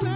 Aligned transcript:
You're 0.00 0.06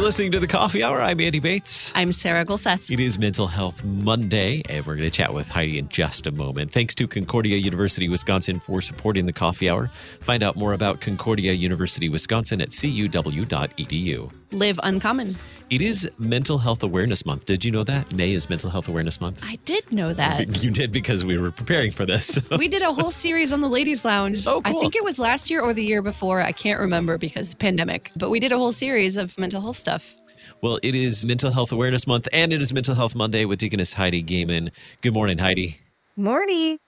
listening 0.00 0.30
to 0.30 0.38
the 0.38 0.46
Coffee 0.46 0.84
Hour. 0.84 1.00
I'm 1.02 1.20
Andy 1.20 1.40
Bates. 1.40 1.90
I'm 1.96 2.12
Sarah 2.12 2.44
Gulseth. 2.44 2.88
It 2.88 3.00
is 3.00 3.18
Mental 3.18 3.48
Health 3.48 3.82
Monday, 3.82 4.62
and 4.68 4.86
we're 4.86 4.94
going 4.94 5.08
to 5.08 5.10
chat 5.10 5.34
with 5.34 5.48
Heidi 5.48 5.78
in 5.78 5.88
just 5.88 6.28
a 6.28 6.30
moment. 6.30 6.70
Thanks 6.70 6.94
to 6.96 7.08
Concordia 7.08 7.56
University 7.56 8.08
Wisconsin 8.08 8.60
for 8.60 8.80
supporting 8.80 9.26
the 9.26 9.32
Coffee 9.32 9.68
Hour. 9.68 9.88
Find 10.20 10.44
out 10.44 10.54
more 10.54 10.72
about 10.72 11.00
Concordia 11.00 11.52
University 11.52 12.08
Wisconsin 12.08 12.60
at 12.60 12.68
cuw.edu. 12.70 14.30
Live 14.52 14.78
uncommon. 14.84 15.36
It 15.74 15.82
is 15.82 16.08
Mental 16.20 16.58
Health 16.58 16.84
Awareness 16.84 17.26
Month. 17.26 17.46
Did 17.46 17.64
you 17.64 17.72
know 17.72 17.82
that? 17.82 18.14
May 18.14 18.32
is 18.32 18.48
Mental 18.48 18.70
Health 18.70 18.86
Awareness 18.86 19.20
Month. 19.20 19.40
I 19.42 19.56
did 19.64 19.90
know 19.90 20.14
that. 20.14 20.62
You 20.62 20.70
did 20.70 20.92
because 20.92 21.24
we 21.24 21.36
were 21.36 21.50
preparing 21.50 21.90
for 21.90 22.06
this. 22.06 22.38
we 22.58 22.68
did 22.68 22.82
a 22.82 22.92
whole 22.92 23.10
series 23.10 23.50
on 23.50 23.60
the 23.60 23.68
Ladies 23.68 24.04
Lounge. 24.04 24.46
Oh, 24.46 24.62
cool. 24.62 24.76
I 24.76 24.80
think 24.80 24.94
it 24.94 25.02
was 25.02 25.18
last 25.18 25.50
year 25.50 25.62
or 25.62 25.74
the 25.74 25.82
year 25.82 26.00
before. 26.00 26.40
I 26.40 26.52
can't 26.52 26.78
remember 26.78 27.18
because 27.18 27.54
pandemic. 27.54 28.12
But 28.14 28.30
we 28.30 28.38
did 28.38 28.52
a 28.52 28.56
whole 28.56 28.70
series 28.70 29.16
of 29.16 29.36
mental 29.36 29.60
health 29.60 29.74
stuff. 29.74 30.16
well, 30.60 30.78
it 30.84 30.94
is 30.94 31.26
Mental 31.26 31.50
Health 31.50 31.72
Awareness 31.72 32.06
Month, 32.06 32.28
and 32.32 32.52
it 32.52 32.62
is 32.62 32.72
Mental 32.72 32.94
Health 32.94 33.16
Monday 33.16 33.44
with 33.44 33.58
Deaconess 33.58 33.94
Heidi 33.94 34.22
Goehmann. 34.22 34.70
Good 35.00 35.12
morning, 35.12 35.38
Heidi. 35.38 35.80
Morning. 36.14 36.78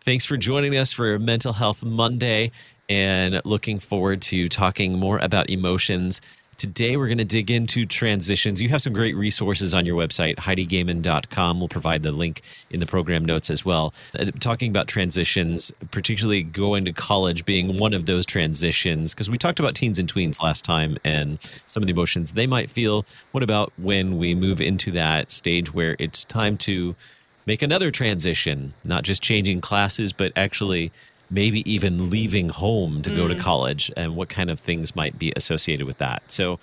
Thanks 0.00 0.24
for 0.24 0.38
joining 0.38 0.74
us 0.74 0.90
for 0.90 1.18
Mental 1.18 1.52
Health 1.52 1.84
Monday 1.84 2.50
and 2.88 3.42
looking 3.44 3.78
forward 3.78 4.22
to 4.22 4.48
talking 4.48 4.98
more 4.98 5.18
about 5.18 5.50
emotions. 5.50 6.22
Today, 6.56 6.96
we're 6.96 7.06
going 7.06 7.18
to 7.18 7.24
dig 7.24 7.50
into 7.50 7.84
transitions. 7.84 8.62
You 8.62 8.70
have 8.70 8.80
some 8.80 8.94
great 8.94 9.14
resources 9.14 9.74
on 9.74 9.84
your 9.84 9.94
website, 9.94 10.36
HeidiGoehmann.com. 10.36 11.58
We'll 11.58 11.68
provide 11.68 12.02
the 12.02 12.12
link 12.12 12.40
in 12.70 12.80
the 12.80 12.86
program 12.86 13.26
notes 13.26 13.50
as 13.50 13.62
well. 13.62 13.92
Uh, 14.18 14.24
Talking 14.40 14.70
about 14.70 14.88
transitions, 14.88 15.70
particularly 15.90 16.42
going 16.42 16.86
to 16.86 16.94
college 16.94 17.44
being 17.44 17.78
one 17.78 17.92
of 17.92 18.06
those 18.06 18.24
transitions, 18.24 19.12
because 19.12 19.28
we 19.28 19.36
talked 19.36 19.60
about 19.60 19.74
teens 19.74 19.98
and 19.98 20.10
tweens 20.10 20.42
last 20.42 20.64
time 20.64 20.96
and 21.04 21.38
some 21.66 21.82
of 21.82 21.88
the 21.88 21.92
emotions 21.92 22.32
they 22.32 22.46
might 22.46 22.70
feel. 22.70 23.04
What 23.32 23.42
about 23.42 23.70
when 23.76 24.16
we 24.16 24.34
move 24.34 24.62
into 24.62 24.90
that 24.92 25.30
stage 25.30 25.74
where 25.74 25.94
it's 25.98 26.24
time 26.24 26.56
to 26.58 26.96
make 27.44 27.60
another 27.60 27.90
transition, 27.90 28.72
not 28.82 29.04
just 29.04 29.22
changing 29.22 29.60
classes, 29.60 30.14
but 30.14 30.32
actually 30.36 30.90
maybe 31.30 31.68
even 31.70 32.10
leaving 32.10 32.48
home 32.48 33.02
to 33.02 33.10
go 33.14 33.26
to 33.26 33.34
mm. 33.34 33.40
college 33.40 33.90
and 33.96 34.14
what 34.16 34.28
kind 34.28 34.50
of 34.50 34.60
things 34.60 34.94
might 34.94 35.18
be 35.18 35.32
associated 35.36 35.86
with 35.86 35.98
that. 35.98 36.22
So 36.28 36.58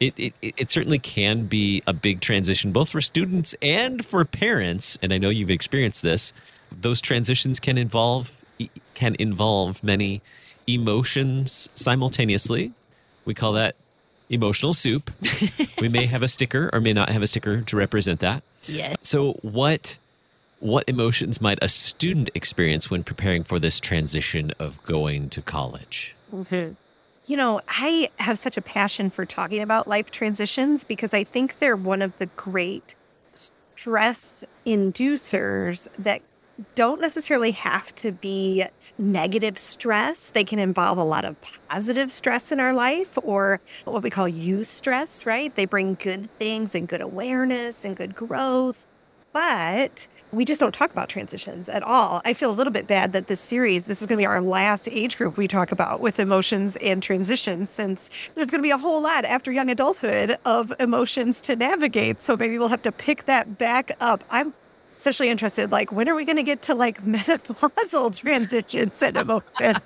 it, 0.00 0.18
it, 0.18 0.34
it 0.42 0.70
certainly 0.70 0.98
can 0.98 1.46
be 1.46 1.82
a 1.86 1.92
big 1.92 2.20
transition, 2.20 2.72
both 2.72 2.90
for 2.90 3.00
students 3.00 3.54
and 3.62 4.04
for 4.04 4.24
parents. 4.24 4.98
And 5.02 5.12
I 5.12 5.18
know 5.18 5.28
you've 5.28 5.50
experienced 5.50 6.02
this. 6.02 6.32
Those 6.80 7.00
transitions 7.00 7.60
can 7.60 7.78
involve 7.78 8.42
can 8.94 9.14
involve 9.18 9.84
many 9.84 10.22
emotions 10.66 11.68
simultaneously. 11.74 12.72
We 13.26 13.34
call 13.34 13.52
that 13.52 13.76
emotional 14.30 14.72
soup. 14.72 15.10
we 15.80 15.88
may 15.88 16.06
have 16.06 16.22
a 16.22 16.28
sticker 16.28 16.70
or 16.72 16.80
may 16.80 16.92
not 16.92 17.10
have 17.10 17.22
a 17.22 17.26
sticker 17.26 17.60
to 17.60 17.76
represent 17.76 18.20
that. 18.20 18.42
Yes. 18.64 18.96
So 19.02 19.32
what 19.42 19.98
what 20.60 20.84
emotions 20.88 21.40
might 21.40 21.58
a 21.62 21.68
student 21.68 22.30
experience 22.34 22.90
when 22.90 23.04
preparing 23.04 23.44
for 23.44 23.58
this 23.58 23.78
transition 23.78 24.52
of 24.58 24.82
going 24.84 25.28
to 25.30 25.42
college? 25.42 26.16
Mm-hmm. 26.34 26.72
You 27.26 27.36
know, 27.36 27.60
I 27.68 28.10
have 28.18 28.38
such 28.38 28.56
a 28.56 28.62
passion 28.62 29.10
for 29.10 29.26
talking 29.26 29.60
about 29.60 29.88
life 29.88 30.10
transitions 30.10 30.84
because 30.84 31.12
I 31.12 31.24
think 31.24 31.58
they're 31.58 31.76
one 31.76 32.00
of 32.00 32.16
the 32.18 32.26
great 32.26 32.94
stress 33.34 34.44
inducers 34.64 35.88
that 35.98 36.22
don't 36.74 37.00
necessarily 37.00 37.50
have 37.50 37.94
to 37.96 38.12
be 38.12 38.64
negative 38.96 39.58
stress. 39.58 40.30
They 40.30 40.44
can 40.44 40.58
involve 40.58 40.96
a 40.98 41.04
lot 41.04 41.24
of 41.24 41.36
positive 41.68 42.12
stress 42.12 42.50
in 42.50 42.60
our 42.60 42.72
life 42.72 43.18
or 43.22 43.60
what 43.84 44.02
we 44.02 44.08
call 44.08 44.28
eustress, 44.28 45.26
right? 45.26 45.54
They 45.54 45.66
bring 45.66 45.94
good 45.94 46.30
things 46.38 46.74
and 46.74 46.88
good 46.88 47.02
awareness 47.02 47.84
and 47.84 47.94
good 47.96 48.14
growth. 48.14 48.86
But 49.32 50.06
we 50.32 50.44
just 50.44 50.60
don't 50.60 50.74
talk 50.74 50.90
about 50.90 51.08
transitions 51.08 51.68
at 51.68 51.82
all. 51.82 52.20
I 52.24 52.34
feel 52.34 52.50
a 52.50 52.52
little 52.52 52.72
bit 52.72 52.86
bad 52.86 53.12
that 53.12 53.28
this 53.28 53.40
series, 53.40 53.86
this 53.86 54.00
is 54.00 54.06
going 54.06 54.18
to 54.18 54.22
be 54.22 54.26
our 54.26 54.40
last 54.40 54.88
age 54.88 55.16
group 55.16 55.36
we 55.36 55.48
talk 55.48 55.72
about 55.72 56.00
with 56.00 56.18
emotions 56.18 56.76
and 56.76 57.02
transitions, 57.02 57.70
since 57.70 58.10
there's 58.34 58.48
going 58.48 58.60
to 58.60 58.66
be 58.66 58.70
a 58.70 58.78
whole 58.78 59.00
lot 59.00 59.24
after 59.24 59.52
young 59.52 59.70
adulthood 59.70 60.36
of 60.44 60.72
emotions 60.80 61.40
to 61.42 61.56
navigate. 61.56 62.20
So 62.20 62.36
maybe 62.36 62.58
we'll 62.58 62.68
have 62.68 62.82
to 62.82 62.92
pick 62.92 63.24
that 63.26 63.58
back 63.58 63.96
up. 64.00 64.24
I'm 64.30 64.52
especially 64.96 65.28
interested, 65.28 65.70
like, 65.70 65.92
when 65.92 66.08
are 66.08 66.14
we 66.14 66.24
going 66.24 66.36
to 66.36 66.42
get 66.42 66.62
to 66.62 66.74
like 66.74 67.04
menopausal 67.04 68.16
transitions 68.16 69.02
and 69.02 69.16
emotions? 69.16 69.78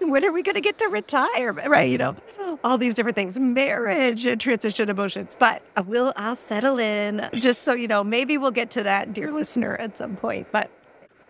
when 0.00 0.24
are 0.24 0.32
we 0.32 0.42
going 0.42 0.54
to 0.54 0.60
get 0.60 0.78
to 0.78 0.86
retirement? 0.86 1.68
Right. 1.68 1.90
You 1.90 1.98
know, 1.98 2.16
all 2.64 2.78
these 2.78 2.94
different 2.94 3.14
things, 3.14 3.38
marriage 3.38 4.26
and 4.26 4.40
transition 4.40 4.88
emotions. 4.88 5.36
But 5.38 5.62
uh, 5.76 5.78
I 5.78 5.80
will, 5.82 6.12
I'll 6.16 6.36
settle 6.36 6.78
in 6.78 7.28
just 7.34 7.62
so 7.62 7.74
you 7.74 7.88
know, 7.88 8.02
maybe 8.02 8.38
we'll 8.38 8.50
get 8.50 8.70
to 8.70 8.82
that, 8.82 9.14
dear 9.14 9.32
listener, 9.32 9.76
at 9.76 9.96
some 9.96 10.16
point. 10.16 10.48
But 10.50 10.70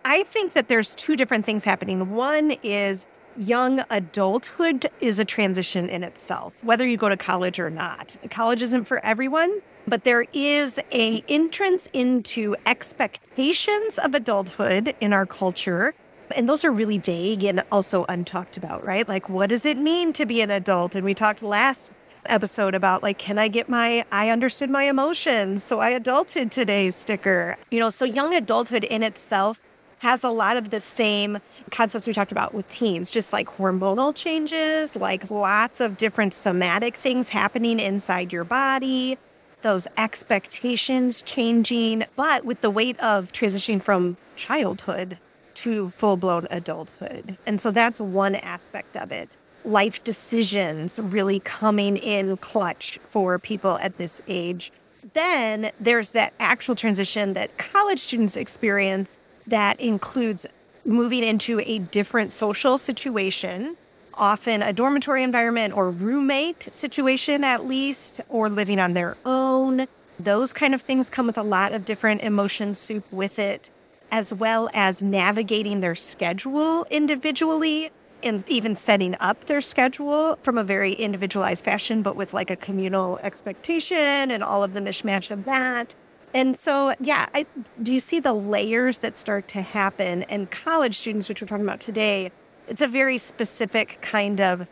I 0.05 0.23
think 0.23 0.53
that 0.53 0.67
there's 0.67 0.95
two 0.95 1.15
different 1.15 1.45
things 1.45 1.63
happening. 1.63 2.11
One 2.11 2.51
is 2.63 3.05
young 3.37 3.83
adulthood 3.89 4.89
is 5.01 5.19
a 5.19 5.25
transition 5.25 5.89
in 5.89 6.03
itself, 6.03 6.53
whether 6.63 6.87
you 6.87 6.97
go 6.97 7.09
to 7.09 7.17
college 7.17 7.59
or 7.59 7.69
not. 7.69 8.15
College 8.31 8.61
isn't 8.61 8.85
for 8.85 9.03
everyone, 9.05 9.61
but 9.87 10.03
there 10.03 10.25
is 10.33 10.79
a 10.91 11.23
entrance 11.29 11.87
into 11.93 12.55
expectations 12.65 13.97
of 13.97 14.13
adulthood 14.13 14.95
in 14.99 15.13
our 15.13 15.25
culture. 15.25 15.95
And 16.35 16.49
those 16.49 16.65
are 16.65 16.71
really 16.71 16.97
vague 16.97 17.45
and 17.45 17.63
also 17.71 18.05
untalked 18.05 18.57
about, 18.57 18.85
right? 18.85 19.07
Like, 19.07 19.29
what 19.29 19.47
does 19.49 19.65
it 19.65 19.77
mean 19.77 20.11
to 20.13 20.25
be 20.25 20.41
an 20.41 20.51
adult? 20.51 20.93
And 20.95 21.05
we 21.05 21.13
talked 21.13 21.41
last 21.41 21.91
episode 22.25 22.75
about 22.75 23.01
like 23.01 23.17
can 23.17 23.39
i 23.39 23.47
get 23.47 23.69
my 23.69 24.03
i 24.11 24.29
understood 24.29 24.69
my 24.69 24.83
emotions 24.83 25.63
so 25.63 25.79
i 25.79 25.91
adulted 25.91 26.51
today 26.51 26.91
sticker 26.91 27.55
you 27.71 27.79
know 27.79 27.89
so 27.89 28.03
young 28.03 28.33
adulthood 28.33 28.83
in 28.83 29.01
itself 29.01 29.61
has 29.99 30.23
a 30.23 30.29
lot 30.29 30.57
of 30.57 30.69
the 30.69 30.79
same 30.79 31.39
concepts 31.71 32.05
we 32.05 32.13
talked 32.13 32.31
about 32.31 32.53
with 32.53 32.67
teens, 32.69 33.09
just 33.09 33.33
like 33.33 33.47
hormonal 33.47 34.13
changes, 34.13 34.95
like 34.95 35.29
lots 35.31 35.79
of 35.79 35.97
different 35.97 36.33
somatic 36.33 36.95
things 36.95 37.29
happening 37.29 37.79
inside 37.79 38.31
your 38.31 38.43
body, 38.43 39.17
those 39.61 39.87
expectations 39.97 41.21
changing, 41.21 42.05
but 42.15 42.45
with 42.45 42.61
the 42.61 42.69
weight 42.69 42.99
of 42.99 43.31
transitioning 43.31 43.81
from 43.81 44.17
childhood 44.35 45.17
to 45.55 45.89
full 45.89 46.17
blown 46.17 46.47
adulthood. 46.51 47.37
And 47.45 47.59
so 47.59 47.71
that's 47.71 47.99
one 47.99 48.35
aspect 48.35 48.95
of 48.95 49.11
it. 49.11 49.37
Life 49.65 50.03
decisions 50.03 50.99
really 50.99 51.39
coming 51.39 51.97
in 51.97 52.37
clutch 52.37 52.99
for 53.09 53.39
people 53.39 53.79
at 53.79 53.97
this 53.97 54.21
age. 54.27 54.71
Then 55.13 55.71
there's 55.79 56.11
that 56.11 56.33
actual 56.39 56.75
transition 56.75 57.33
that 57.33 57.57
college 57.57 57.99
students 57.99 58.37
experience 58.37 59.17
that 59.47 59.79
includes 59.79 60.45
moving 60.85 61.23
into 61.23 61.59
a 61.61 61.79
different 61.79 62.31
social 62.31 62.77
situation, 62.77 63.75
often 64.17 64.61
a 64.61 64.73
dormitory 64.73 65.23
environment 65.23 65.73
or 65.75 65.89
roommate 65.89 66.73
situation 66.73 67.43
at 67.43 67.65
least, 67.65 68.21
or 68.29 68.49
living 68.49 68.79
on 68.79 68.93
their 68.93 69.17
own. 69.25 69.87
Those 70.19 70.51
kind 70.53 70.73
of 70.73 70.81
things 70.81 71.09
come 71.09 71.27
with 71.27 71.37
a 71.37 71.43
lot 71.43 71.73
of 71.73 71.85
different 71.85 72.21
emotion 72.21 72.75
soup 72.75 73.05
with 73.11 73.39
it, 73.39 73.69
as 74.11 74.33
well 74.33 74.69
as 74.73 75.03
navigating 75.03 75.79
their 75.81 75.95
schedule 75.95 76.85
individually 76.89 77.91
and 78.23 78.43
even 78.49 78.75
setting 78.75 79.15
up 79.19 79.45
their 79.45 79.61
schedule 79.61 80.37
from 80.41 80.57
a 80.57 80.63
very 80.63 80.93
individualized 80.93 81.63
fashion, 81.63 82.01
but 82.01 82.15
with 82.15 82.33
like 82.33 82.49
a 82.49 82.55
communal 82.55 83.19
expectation 83.19 84.31
and 84.31 84.43
all 84.43 84.63
of 84.63 84.73
the 84.73 84.79
mishmash 84.79 85.29
of 85.29 85.45
that. 85.45 85.93
And 86.33 86.57
so, 86.57 86.93
yeah, 86.99 87.27
I, 87.33 87.45
do 87.81 87.93
you 87.93 87.99
see 87.99 88.19
the 88.19 88.33
layers 88.33 88.99
that 88.99 89.15
start 89.15 89.47
to 89.49 89.61
happen? 89.61 90.23
And 90.23 90.49
college 90.51 90.97
students, 90.97 91.29
which 91.29 91.41
we're 91.41 91.47
talking 91.47 91.63
about 91.63 91.79
today, 91.79 92.31
it's 92.67 92.81
a 92.81 92.87
very 92.87 93.17
specific 93.17 93.99
kind 94.01 94.41
of 94.41 94.69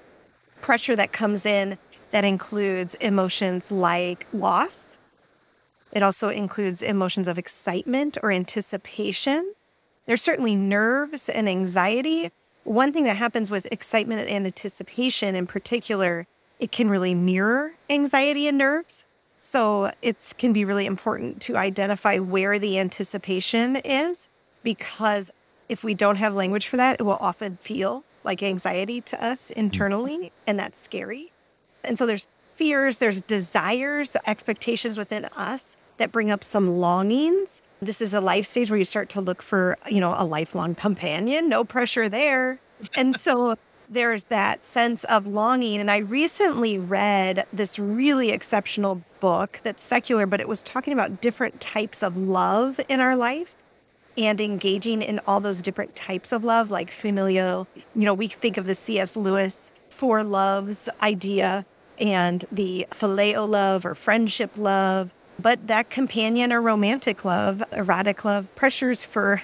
pressure 0.62 0.96
that 0.96 1.12
comes 1.12 1.46
in 1.46 1.78
that 2.10 2.26
includes 2.26 2.96
emotions 2.96 3.72
like 3.72 4.28
loss. 4.34 4.98
It 5.92 6.04
also 6.04 6.30
includes 6.30 6.82
emotions 6.82 7.28
of 7.28 7.38
excitement 7.38 8.18
or 8.22 8.32
anticipation. 8.32 9.54
There's 10.06 10.22
certainly 10.22 10.56
nerves 10.56 11.30
and 11.30 11.48
anxiety. 11.48 12.32
One 12.64 12.92
thing 12.92 13.06
that 13.06 13.16
happens 13.16 13.50
with 13.50 13.68
excitement 13.72 14.28
and 14.30 14.46
anticipation 14.46 15.36
in 15.36 15.48
particular, 15.48 16.28
it 16.60 16.72
can 16.72 16.90
really 16.90 17.16
mirror 17.16 17.74
anxiety 17.90 18.48
and 18.48 18.58
nerves. 18.58 19.08
So 19.40 19.92
it 20.02 20.34
can 20.38 20.54
be 20.54 20.66
really 20.66 20.86
important 20.86 21.42
to 21.44 21.56
identify 21.56 22.18
where 22.18 22.58
the 22.58 22.80
anticipation 22.80 23.76
is 23.78 24.28
because 24.64 25.32
if 25.70 25.84
we 25.84 25.94
don't 25.94 26.18
have 26.18 26.36
language 26.36 26.68
for 26.68 26.78
that, 26.78 26.98
it 27.00 27.04
will 27.04 27.18
often 27.20 27.58
feel 27.58 28.04
like 28.24 28.42
anxiety 28.42 29.02
to 29.02 29.24
us 29.24 29.52
internally, 29.52 30.18
mm-hmm. 30.18 30.28
and 30.48 30.60
that's 30.60 30.80
scary. 30.80 31.32
And 31.84 31.98
so 31.98 32.06
there's 32.06 32.28
fears, 32.56 32.98
there's 32.98 33.22
desires, 33.22 34.16
expectations 34.26 34.98
within 34.98 35.26
us 35.26 35.78
that 35.98 36.12
bring 36.12 36.32
up 36.32 36.44
some 36.44 36.78
longings. 36.78 37.62
This 37.82 38.02
is 38.02 38.14
a 38.14 38.22
life 38.22 38.46
stage 38.46 38.70
where 38.70 38.80
you 38.80 38.86
start 38.86 39.10
to 39.10 39.22
look 39.22 39.42
for, 39.42 39.78
you 39.90 40.00
know, 40.00 40.14
a 40.18 40.26
lifelong 40.26 40.76
companion, 40.76 41.50
no 41.50 41.64
pressure 41.64 42.10
there. 42.10 42.60
And 42.96 43.16
so 43.20 43.56
there's 43.90 44.26
that 44.26 44.66
sense 44.66 45.04
of 45.06 45.28
longing. 45.28 45.80
And 45.80 45.92
I 45.92 45.98
recently 45.98 46.78
read 46.80 47.46
this 47.54 47.78
really 47.78 48.32
exceptional 48.32 49.04
book 49.20 49.60
that's 49.64 49.84
secular, 49.84 50.26
but 50.26 50.40
it 50.40 50.48
was 50.48 50.64
talking 50.64 50.94
about 50.94 51.22
different 51.22 51.62
types 51.62 52.02
of 52.02 52.18
love 52.18 52.80
in 52.90 53.00
our 53.00 53.16
life 53.16 53.56
and 54.18 54.40
engaging 54.40 55.02
in 55.02 55.20
all 55.28 55.40
those 55.40 55.62
different 55.62 55.96
types 55.96 56.32
of 56.32 56.44
love, 56.44 56.72
like 56.72 56.92
familial. 56.92 57.68
You 57.96 58.06
know, 58.06 58.14
we 58.14 58.28
think 58.28 58.58
of 58.58 58.66
the 58.66 58.76
C.S. 58.76 59.16
Lewis 59.18 59.72
four 59.90 60.24
loves 60.24 60.90
idea 61.02 61.66
and 62.00 62.46
the 62.52 62.86
phileo 62.92 63.48
love 63.48 63.86
or 63.86 63.96
friendship 63.96 64.52
love, 64.58 65.14
but 65.40 65.68
that 65.68 65.90
companion 65.90 66.52
or 66.52 66.62
romantic 66.62 67.24
love, 67.24 67.64
erotic 67.72 68.26
love, 68.26 68.54
pressures 68.56 69.06
for 69.06 69.42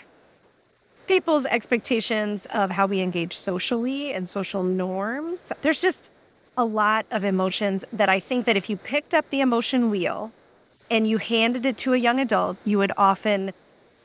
people's 1.07 1.45
expectations 1.45 2.45
of 2.47 2.71
how 2.71 2.85
we 2.85 3.01
engage 3.01 3.35
socially 3.35 4.13
and 4.13 4.27
social 4.29 4.63
norms. 4.63 5.51
There's 5.61 5.81
just 5.81 6.11
a 6.57 6.65
lot 6.65 7.05
of 7.11 7.23
emotions 7.23 7.83
that 7.93 8.09
I 8.09 8.19
think 8.19 8.45
that 8.45 8.57
if 8.57 8.69
you 8.69 8.77
picked 8.77 9.13
up 9.13 9.29
the 9.29 9.41
emotion 9.41 9.89
wheel 9.89 10.31
and 10.89 11.07
you 11.07 11.17
handed 11.17 11.65
it 11.65 11.77
to 11.79 11.93
a 11.93 11.97
young 11.97 12.19
adult, 12.19 12.57
you 12.65 12.77
would 12.77 12.91
often 12.97 13.53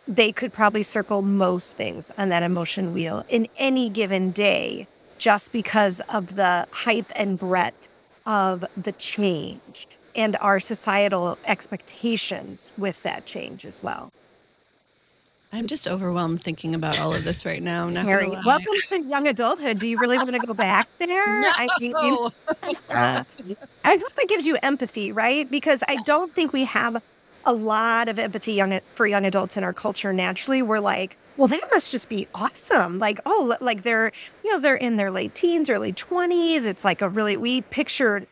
they 0.08 0.32
could 0.32 0.52
probably 0.52 0.82
circle 0.82 1.22
most 1.22 1.76
things 1.76 2.10
on 2.16 2.28
that 2.28 2.42
emotion 2.42 2.94
wheel 2.94 3.24
in 3.28 3.48
any 3.56 3.88
given 3.88 4.30
day 4.30 4.86
just 5.18 5.52
because 5.52 6.00
of 6.08 6.36
the 6.36 6.66
height 6.70 7.10
and 7.16 7.38
breadth 7.38 7.88
of 8.26 8.64
the 8.76 8.92
change 8.92 9.88
and 10.14 10.36
our 10.40 10.60
societal 10.60 11.38
expectations 11.46 12.72
with 12.78 13.02
that 13.02 13.26
change 13.26 13.64
as 13.66 13.82
well. 13.82 14.10
I'm 15.52 15.66
just 15.66 15.86
overwhelmed 15.88 16.42
thinking 16.42 16.74
about 16.74 17.00
all 17.00 17.14
of 17.14 17.24
this 17.24 17.46
right 17.46 17.62
now. 17.62 17.88
Sorry. 17.88 18.28
Welcome 18.28 18.74
to 18.88 19.02
young 19.02 19.26
adulthood. 19.28 19.78
Do 19.78 19.88
you 19.88 19.98
really 19.98 20.18
want 20.18 20.32
to 20.32 20.38
go 20.40 20.54
back 20.54 20.88
there? 20.98 21.40
No. 21.40 21.52
I 21.54 21.68
think 21.78 21.94
uh, 22.90 23.24
I 23.84 23.96
hope 23.96 24.14
that 24.14 24.26
gives 24.28 24.46
you 24.46 24.58
empathy, 24.62 25.12
right? 25.12 25.48
Because 25.50 25.82
I 25.88 25.96
don't 26.04 26.34
think 26.34 26.52
we 26.52 26.64
have 26.64 27.02
a 27.46 27.52
lot 27.52 28.08
of 28.08 28.18
empathy 28.18 28.52
young 28.52 28.80
for 28.94 29.06
young 29.06 29.24
adults 29.24 29.56
in 29.56 29.64
our 29.64 29.72
culture. 29.72 30.12
Naturally, 30.12 30.60
we're 30.60 30.80
like, 30.80 31.16
well, 31.36 31.48
that 31.48 31.68
must 31.72 31.90
just 31.90 32.08
be 32.08 32.28
awesome. 32.34 32.98
Like, 32.98 33.20
oh, 33.24 33.56
like 33.60 33.82
they're, 33.82 34.12
you 34.44 34.50
know, 34.50 34.58
they're 34.58 34.76
in 34.76 34.96
their 34.96 35.10
late 35.10 35.34
teens, 35.34 35.70
early 35.70 35.92
20s. 35.92 36.66
It's 36.66 36.84
like 36.84 37.02
a 37.02 37.08
really, 37.08 37.36
we 37.36 37.62
pictured 37.62 38.26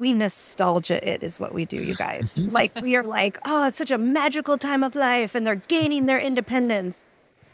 we 0.00 0.14
nostalgia 0.14 1.06
it 1.06 1.22
is 1.22 1.38
what 1.38 1.52
we 1.52 1.66
do, 1.66 1.76
you 1.76 1.94
guys. 1.94 2.40
Like 2.50 2.74
we 2.80 2.96
are 2.96 3.04
like, 3.04 3.38
oh, 3.44 3.66
it's 3.68 3.78
such 3.78 3.90
a 3.90 3.98
magical 3.98 4.56
time 4.56 4.82
of 4.82 4.94
life 4.94 5.34
and 5.34 5.46
they're 5.46 5.62
gaining 5.68 6.06
their 6.06 6.18
independence 6.18 7.04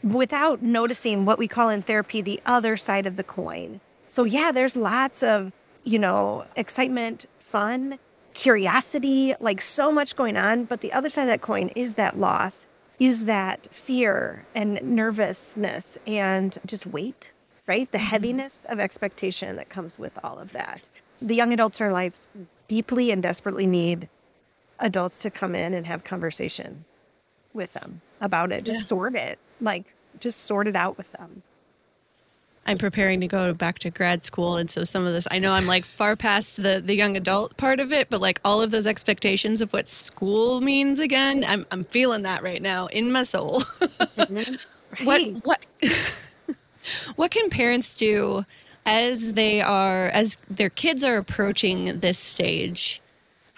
without 0.01 0.61
noticing 0.63 1.25
what 1.25 1.37
we 1.37 1.47
call 1.47 1.69
in 1.69 1.81
therapy 1.81 2.21
the 2.21 2.39
other 2.45 2.77
side 2.77 3.05
of 3.05 3.17
the 3.17 3.23
coin. 3.23 3.81
So 4.07 4.23
yeah, 4.23 4.51
there's 4.53 4.77
lots 4.77 5.21
of, 5.21 5.51
you 5.83 5.99
know, 5.99 6.45
excitement, 6.55 7.25
fun, 7.39 7.99
curiosity, 8.37 9.35
like 9.39 9.61
so 9.61 9.91
much 9.91 10.15
going 10.15 10.37
on, 10.37 10.63
but 10.63 10.79
the 10.81 10.93
other 10.93 11.09
side 11.09 11.23
of 11.23 11.27
that 11.27 11.41
coin 11.41 11.67
is 11.69 11.95
that 11.95 12.17
loss, 12.17 12.67
is 12.99 13.25
that 13.25 13.67
fear 13.71 14.45
and 14.55 14.81
nervousness 14.81 15.97
and 16.07 16.57
just 16.65 16.87
weight, 16.87 17.33
right? 17.67 17.91
The 17.91 17.97
mm-hmm. 17.97 18.07
heaviness 18.07 18.63
of 18.67 18.79
expectation 18.79 19.57
that 19.57 19.67
comes 19.67 19.99
with 19.99 20.17
all 20.23 20.39
of 20.39 20.53
that 20.53 20.87
the 21.21 21.35
young 21.35 21.53
adults 21.53 21.79
in 21.79 21.85
our 21.85 21.91
lives 21.91 22.27
deeply 22.67 23.11
and 23.11 23.23
desperately 23.23 23.65
need 23.65 24.09
adults 24.79 25.19
to 25.19 25.29
come 25.29 25.55
in 25.55 25.73
and 25.73 25.87
have 25.87 26.03
conversation 26.03 26.85
with 27.53 27.73
them 27.73 28.01
about 28.21 28.51
it. 28.51 28.63
Just 28.63 28.81
yeah. 28.81 28.85
sort 28.85 29.15
it, 29.15 29.39
like 29.61 29.85
just 30.19 30.45
sort 30.45 30.67
it 30.67 30.75
out 30.75 30.97
with 30.97 31.11
them. 31.13 31.41
I'm 32.67 32.77
preparing 32.77 33.21
to 33.21 33.27
go 33.27 33.53
back 33.53 33.79
to 33.79 33.89
grad 33.89 34.25
school, 34.25 34.57
and 34.57 34.69
so 34.69 34.83
some 34.83 35.05
of 35.05 35.13
this, 35.13 35.27
I 35.31 35.39
know 35.39 35.53
I'm 35.53 35.65
like 35.67 35.85
far 35.85 36.15
past 36.15 36.61
the 36.61 36.81
the 36.83 36.95
young 36.95 37.15
adult 37.17 37.57
part 37.57 37.79
of 37.79 37.91
it, 37.91 38.09
but 38.09 38.21
like 38.21 38.39
all 38.43 38.61
of 38.61 38.71
those 38.71 38.85
expectations 38.85 39.61
of 39.61 39.73
what 39.73 39.87
school 39.87 40.61
means 40.61 40.99
again, 40.99 41.45
I'm 41.47 41.65
I'm 41.71 41.83
feeling 41.83 42.23
that 42.23 42.43
right 42.43 42.61
now 42.61 42.87
in 42.87 43.11
my 43.11 43.23
soul. 43.23 43.61
mm-hmm. 43.81 45.05
right. 45.05 45.33
What 45.43 45.45
what 45.45 45.65
what 47.15 47.31
can 47.31 47.49
parents 47.49 47.97
do 47.97 48.45
as 48.85 49.33
they 49.33 49.61
are 49.61 50.07
as 50.07 50.37
their 50.49 50.69
kids 50.69 51.03
are 51.03 51.17
approaching 51.17 51.99
this 51.99 52.17
stage 52.17 53.01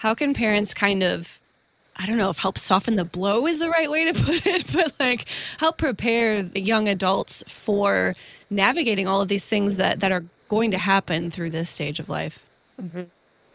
how 0.00 0.14
can 0.14 0.32
parents 0.32 0.72
kind 0.72 1.02
of 1.02 1.39
i 2.00 2.06
don't 2.06 2.18
know 2.18 2.30
if 2.30 2.38
help 2.38 2.58
soften 2.58 2.96
the 2.96 3.04
blow 3.04 3.46
is 3.46 3.58
the 3.58 3.70
right 3.70 3.90
way 3.90 4.10
to 4.10 4.12
put 4.24 4.46
it 4.46 4.72
but 4.72 4.92
like 4.98 5.26
help 5.58 5.78
prepare 5.78 6.42
the 6.42 6.60
young 6.60 6.88
adults 6.88 7.44
for 7.46 8.14
navigating 8.50 9.06
all 9.06 9.20
of 9.20 9.28
these 9.28 9.46
things 9.46 9.76
that 9.76 10.00
that 10.00 10.12
are 10.12 10.24
going 10.48 10.70
to 10.70 10.78
happen 10.78 11.30
through 11.30 11.50
this 11.50 11.70
stage 11.70 12.00
of 12.00 12.08
life 12.08 12.46
mm-hmm. 12.80 13.02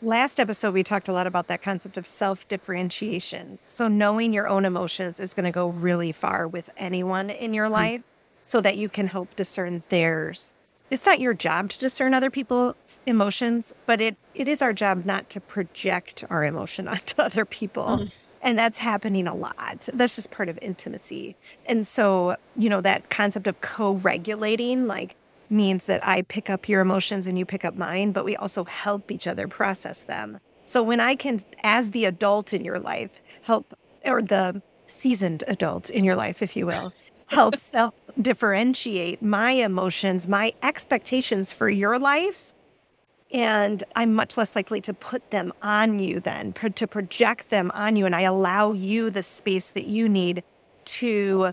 Last 0.01 0.39
episode, 0.39 0.74
we 0.74 0.83
talked 0.83 1.07
a 1.07 1.13
lot 1.13 1.25
about 1.25 1.47
that 1.47 1.63
concept 1.63 1.97
of 1.97 2.06
self 2.06 2.47
differentiation. 2.47 3.57
So, 3.65 3.88
knowing 3.88 4.33
your 4.33 4.48
own 4.48 4.65
emotions 4.65 5.19
is 5.19 5.33
going 5.33 5.45
to 5.45 5.51
go 5.51 5.69
really 5.69 6.12
far 6.12 6.48
with 6.48 6.69
anyone 6.77 7.31
in 7.31 7.56
your 7.56 7.65
mm-hmm. 7.65 7.74
life 7.74 8.03
so 8.44 8.62
that 8.62 8.77
you 8.77 8.88
can 8.88 9.07
help 9.07 9.36
discern 9.36 9.81
theirs 9.89 10.53
it's 10.91 11.06
not 11.06 11.19
your 11.19 11.33
job 11.33 11.69
to 11.69 11.80
discern 11.80 12.13
other 12.13 12.30
people's 12.30 13.00
emotions, 13.06 13.74
but 13.86 14.00
it, 14.01 14.15
it 14.33 14.48
is 14.48 14.62
our 14.62 14.74
job 14.74 15.06
not 15.06 15.30
to 15.31 15.41
project 15.41 16.24
our 16.30 16.45
emotion 16.45 16.88
onto 16.95 17.21
other 17.21 17.45
people. 17.45 17.86
Mm. 17.86 18.12
And 18.45 18.59
that's 18.59 18.77
happening 18.77 19.27
a 19.27 19.33
lot. 19.33 19.89
That's 19.92 20.15
just 20.15 20.30
part 20.30 20.50
of 20.50 20.59
intimacy. 20.62 21.36
And 21.65 21.86
so, 21.86 22.36
you 22.56 22.69
know, 22.69 22.80
that 22.80 23.09
concept 23.09 23.47
of 23.47 23.59
co 23.62 23.94
regulating, 23.94 24.86
like, 24.86 25.15
means 25.50 25.88
that 25.88 26.06
I 26.06 26.21
pick 26.21 26.50
up 26.50 26.69
your 26.69 26.81
emotions 26.81 27.25
and 27.25 27.39
you 27.39 27.45
pick 27.45 27.65
up 27.65 27.75
mine, 27.75 28.12
but 28.12 28.24
we 28.24 28.36
also 28.36 28.63
help 28.63 29.12
each 29.12 29.25
other 29.25 29.47
process 29.47 30.03
them. 30.03 30.39
So 30.68 30.83
when 30.83 31.00
I 31.00 31.15
can, 31.15 31.39
as 31.63 31.89
the 31.89 32.06
adult 32.06 32.53
in 32.53 32.63
your 32.63 32.80
life, 32.80 33.19
help, 33.42 33.75
or 34.03 34.21
the 34.21 34.62
seasoned 34.86 35.44
adult 35.48 35.89
in 35.89 36.03
your 36.03 36.15
life, 36.15 36.44
if 36.44 36.56
you 36.56 36.68
will, 36.68 36.94
help 37.25 37.57
self 37.57 37.95
differentiate 38.21 39.24
my 39.24 39.51
emotions, 39.51 40.27
my 40.27 40.53
expectations 40.62 41.51
for 41.51 41.68
your 41.68 41.98
life. 41.98 42.53
And 43.36 43.84
I'm 43.98 44.14
much 44.14 44.38
less 44.38 44.56
likely 44.56 44.80
to 44.80 44.94
put 44.94 45.32
them 45.32 45.52
on 45.62 46.00
you 46.00 46.22
then, 46.22 46.54
to 46.54 46.88
project 46.88 47.50
them 47.50 47.70
on 47.74 47.98
you. 47.98 48.06
And 48.06 48.16
I 48.16 48.22
allow 48.22 48.72
you 48.72 49.10
the 49.10 49.22
space 49.22 49.68
that 49.72 49.88
you 49.88 50.08
need 50.08 50.42
to, 50.86 51.51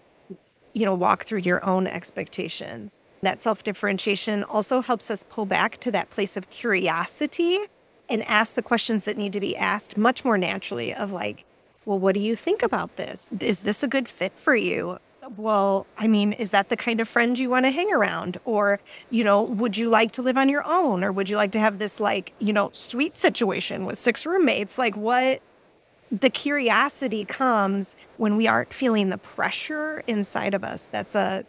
you 0.75 0.85
know, 0.85 0.95
walk 0.95 1.25
through 1.25 1.41
your 1.41 1.65
own 1.65 1.89
expectations. 1.89 3.01
That 3.23 3.43
self 3.43 3.65
differentiation 3.65 4.45
also 4.45 4.81
helps 4.81 5.11
us 5.11 5.25
pull 5.29 5.45
back 5.45 5.79
to 5.79 5.91
that 5.91 6.09
place 6.11 6.37
of 6.37 6.49
curiosity 6.51 7.59
and 8.09 8.23
ask 8.29 8.55
the 8.55 8.62
questions 8.62 9.03
that 9.03 9.19
need 9.19 9.33
to 9.33 9.41
be 9.41 9.57
asked 9.57 9.97
much 9.97 10.25
more 10.25 10.39
naturally 10.39 10.95
of 10.95 11.11
like, 11.11 11.45
well, 11.85 11.99
what 11.99 12.15
do 12.15 12.21
you 12.21 12.37
think 12.37 12.62
about 12.62 12.95
this? 12.95 13.29
Is 13.41 13.61
this 13.61 13.83
a 13.83 13.89
good 13.89 14.09
fit 14.09 14.33
for 14.37 14.55
you? 14.55 15.01
Well, 15.37 15.87
I 15.97 16.09
mean, 16.09 16.33
is 16.33 16.50
that 16.50 16.69
the 16.69 16.76
kind 16.76 17.00
of 17.00 17.09
friend 17.09 17.38
you 17.38 17.49
want 17.49 17.64
to 17.64 17.71
hang 17.71 17.93
around? 17.93 18.38
Or, 18.45 18.81
you 19.11 19.23
know, 19.23 19.43
would 19.43 19.76
you 19.76 19.88
like 19.88 20.11
to 20.12 20.23
live 20.23 20.37
on 20.37 20.49
your 20.49 20.67
own? 20.67 21.05
Or 21.05 21.12
would 21.12 21.29
you 21.29 21.37
like 21.37 21.52
to 21.52 21.61
have 21.61 21.79
this, 21.79 22.00
like, 22.00 22.33
you 22.41 22.52
know, 22.52 22.71
sweet 22.73 23.17
situation 23.17 23.87
with 23.87 23.99
six 23.99 24.26
roommates? 24.26 24.79
Like, 24.79 24.97
what 24.97 25.41
the 26.11 26.29
curiosity 26.29 27.25
comes 27.25 27.97
when 28.19 28.37
we 28.37 28.47
aren't 28.47 28.75
feeling 28.75 29.09
the 29.09 29.19
pressure 29.19 30.05
inside 30.07 30.55
of 30.55 30.62
us. 30.62 30.87
That's 30.87 31.14
a 31.14 31.45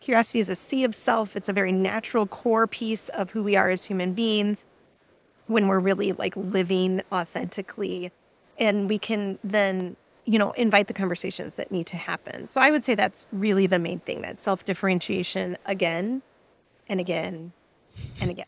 curiosity 0.00 0.40
is 0.40 0.48
a 0.50 0.56
C 0.56 0.84
of 0.84 0.94
self. 0.94 1.36
It's 1.36 1.48
a 1.48 1.52
very 1.54 1.72
natural 1.72 2.26
core 2.26 2.66
piece 2.66 3.08
of 3.10 3.30
who 3.30 3.42
we 3.42 3.56
are 3.56 3.70
as 3.70 3.84
human 3.84 4.12
beings 4.12 4.66
when 5.46 5.68
we're 5.68 5.78
really 5.80 6.12
like 6.12 6.36
living 6.36 7.00
authentically. 7.10 8.12
And 8.58 8.90
we 8.90 8.98
can 8.98 9.38
then 9.42 9.96
you 10.24 10.38
know, 10.38 10.52
invite 10.52 10.86
the 10.86 10.94
conversations 10.94 11.56
that 11.56 11.72
need 11.72 11.86
to 11.88 11.96
happen. 11.96 12.46
So 12.46 12.60
I 12.60 12.70
would 12.70 12.84
say 12.84 12.94
that's 12.94 13.26
really 13.32 13.66
the 13.66 13.78
main 13.78 14.00
thing 14.00 14.22
that 14.22 14.38
self 14.38 14.64
differentiation 14.64 15.56
again 15.66 16.22
and 16.88 17.00
again 17.00 17.52
and 18.20 18.30
again. 18.30 18.46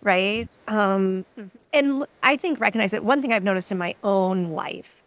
Right. 0.00 0.48
Um, 0.68 1.24
mm-hmm. 1.36 1.46
and 1.72 2.06
I 2.22 2.36
think 2.36 2.60
recognize 2.60 2.92
that 2.92 3.04
one 3.04 3.20
thing 3.20 3.32
I've 3.32 3.42
noticed 3.42 3.72
in 3.72 3.78
my 3.78 3.94
own 4.04 4.50
life 4.50 5.02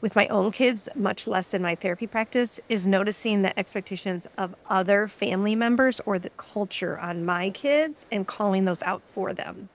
with 0.00 0.16
my 0.16 0.26
own 0.28 0.50
kids, 0.50 0.88
much 0.94 1.26
less 1.26 1.52
in 1.52 1.60
my 1.60 1.74
therapy 1.74 2.06
practice, 2.06 2.58
is 2.68 2.86
noticing 2.86 3.42
the 3.42 3.58
expectations 3.58 4.26
of 4.38 4.54
other 4.68 5.08
family 5.08 5.54
members 5.54 6.00
or 6.06 6.18
the 6.18 6.30
culture 6.30 6.98
on 6.98 7.24
my 7.24 7.50
kids 7.50 8.06
and 8.10 8.26
calling 8.26 8.64
those 8.64 8.82
out 8.82 9.02
for 9.04 9.34
them. 9.34 9.68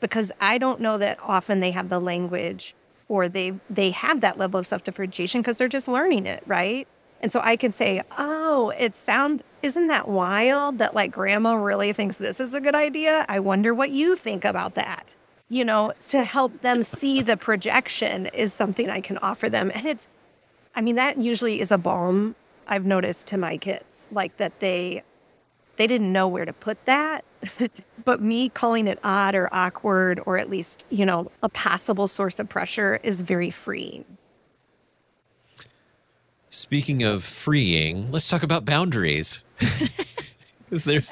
Because 0.00 0.32
I 0.40 0.56
don't 0.56 0.80
know 0.80 0.96
that 0.96 1.18
often 1.22 1.60
they 1.60 1.72
have 1.72 1.90
the 1.90 2.00
language 2.00 2.74
or 3.10 3.28
they 3.28 3.52
they 3.68 3.90
have 3.90 4.22
that 4.22 4.38
level 4.38 4.58
of 4.58 4.66
self-differentiation 4.66 5.42
because 5.42 5.58
they're 5.58 5.68
just 5.68 5.88
learning 5.88 6.26
it, 6.26 6.42
right? 6.46 6.88
And 7.20 7.30
so 7.30 7.40
I 7.42 7.56
can 7.56 7.72
say, 7.72 8.02
"Oh, 8.16 8.72
it 8.78 8.96
sound 8.96 9.42
isn't 9.62 9.88
that 9.88 10.08
wild 10.08 10.78
that 10.78 10.94
like 10.94 11.12
grandma 11.12 11.54
really 11.54 11.92
thinks 11.92 12.16
this 12.16 12.40
is 12.40 12.54
a 12.54 12.60
good 12.60 12.74
idea? 12.74 13.26
I 13.28 13.40
wonder 13.40 13.74
what 13.74 13.90
you 13.90 14.16
think 14.16 14.46
about 14.46 14.74
that." 14.76 15.16
you 15.50 15.64
know, 15.64 15.92
to 15.98 16.22
help 16.22 16.62
them 16.62 16.82
see 16.84 17.20
the 17.20 17.36
projection 17.36 18.26
is 18.26 18.54
something 18.54 18.88
I 18.88 19.00
can 19.00 19.18
offer 19.18 19.48
them. 19.48 19.72
And 19.74 19.84
it's, 19.84 20.08
I 20.76 20.80
mean, 20.80 20.94
that 20.94 21.18
usually 21.18 21.60
is 21.60 21.72
a 21.72 21.76
balm 21.76 22.36
I've 22.68 22.86
noticed 22.86 23.26
to 23.28 23.36
my 23.36 23.56
kids, 23.56 24.06
like 24.12 24.36
that 24.36 24.60
they, 24.60 25.02
they 25.80 25.86
didn't 25.86 26.12
know 26.12 26.28
where 26.28 26.44
to 26.44 26.52
put 26.52 26.84
that. 26.84 27.24
but 28.04 28.20
me 28.20 28.50
calling 28.50 28.86
it 28.86 28.98
odd 29.02 29.34
or 29.34 29.48
awkward, 29.50 30.20
or 30.26 30.36
at 30.36 30.50
least, 30.50 30.84
you 30.90 31.06
know, 31.06 31.30
a 31.42 31.48
possible 31.48 32.06
source 32.06 32.38
of 32.38 32.50
pressure 32.50 33.00
is 33.02 33.22
very 33.22 33.48
freeing. 33.48 34.04
Speaking 36.50 37.02
of 37.02 37.24
freeing, 37.24 38.12
let's 38.12 38.28
talk 38.28 38.42
about 38.42 38.66
boundaries. 38.66 39.42
is 40.70 40.84
there 40.84 41.02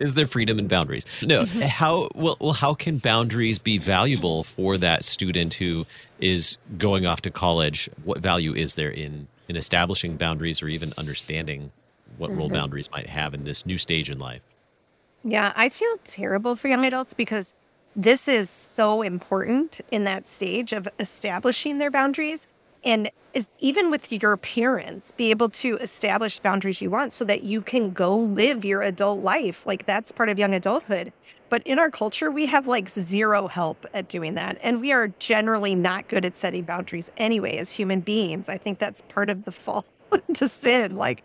is 0.00 0.14
there 0.14 0.26
freedom 0.26 0.58
and 0.58 0.68
boundaries? 0.68 1.06
No. 1.22 1.44
Mm-hmm. 1.44 1.60
How 1.60 2.08
well, 2.16 2.36
well 2.40 2.52
how 2.52 2.74
can 2.74 2.98
boundaries 2.98 3.60
be 3.60 3.78
valuable 3.78 4.42
for 4.42 4.76
that 4.76 5.04
student 5.04 5.54
who 5.54 5.86
is 6.18 6.56
going 6.76 7.06
off 7.06 7.22
to 7.22 7.30
college? 7.30 7.88
What 8.02 8.18
value 8.18 8.54
is 8.54 8.74
there 8.74 8.90
in 8.90 9.28
in 9.48 9.54
establishing 9.54 10.16
boundaries 10.16 10.62
or 10.62 10.66
even 10.68 10.92
understanding 10.98 11.70
what 12.18 12.30
mm-hmm. 12.30 12.38
role 12.38 12.48
boundaries 12.48 12.90
might 12.90 13.08
have 13.08 13.34
in 13.34 13.44
this 13.44 13.66
new 13.66 13.78
stage 13.78 14.10
in 14.10 14.18
life? 14.18 14.42
Yeah, 15.24 15.52
I 15.56 15.68
feel 15.68 15.96
terrible 16.04 16.54
for 16.56 16.68
young 16.68 16.84
adults 16.84 17.12
because 17.12 17.54
this 17.96 18.28
is 18.28 18.50
so 18.50 19.02
important 19.02 19.80
in 19.90 20.04
that 20.04 20.26
stage 20.26 20.72
of 20.72 20.86
establishing 21.00 21.78
their 21.78 21.90
boundaries 21.90 22.46
and 22.84 23.10
is 23.34 23.48
even 23.58 23.90
with 23.90 24.12
your 24.12 24.36
parents 24.36 25.12
be 25.12 25.30
able 25.30 25.48
to 25.50 25.76
establish 25.78 26.38
boundaries 26.38 26.80
you 26.80 26.88
want 26.88 27.12
so 27.12 27.24
that 27.24 27.42
you 27.42 27.60
can 27.60 27.90
go 27.90 28.16
live 28.16 28.64
your 28.64 28.82
adult 28.82 29.22
life. 29.22 29.66
Like 29.66 29.84
that's 29.84 30.12
part 30.12 30.28
of 30.28 30.38
young 30.38 30.54
adulthood. 30.54 31.12
But 31.48 31.66
in 31.66 31.78
our 31.78 31.90
culture 31.90 32.30
we 32.30 32.46
have 32.46 32.66
like 32.66 32.88
zero 32.88 33.48
help 33.48 33.84
at 33.92 34.08
doing 34.08 34.34
that. 34.34 34.58
And 34.62 34.80
we 34.80 34.92
are 34.92 35.08
generally 35.18 35.74
not 35.74 36.08
good 36.08 36.24
at 36.24 36.36
setting 36.36 36.62
boundaries 36.62 37.10
anyway 37.16 37.56
as 37.58 37.70
human 37.72 38.00
beings. 38.00 38.48
I 38.48 38.56
think 38.56 38.78
that's 38.78 39.02
part 39.02 39.28
of 39.28 39.44
the 39.44 39.52
fall 39.52 39.84
to 40.34 40.48
sin. 40.48 40.96
Like 40.96 41.22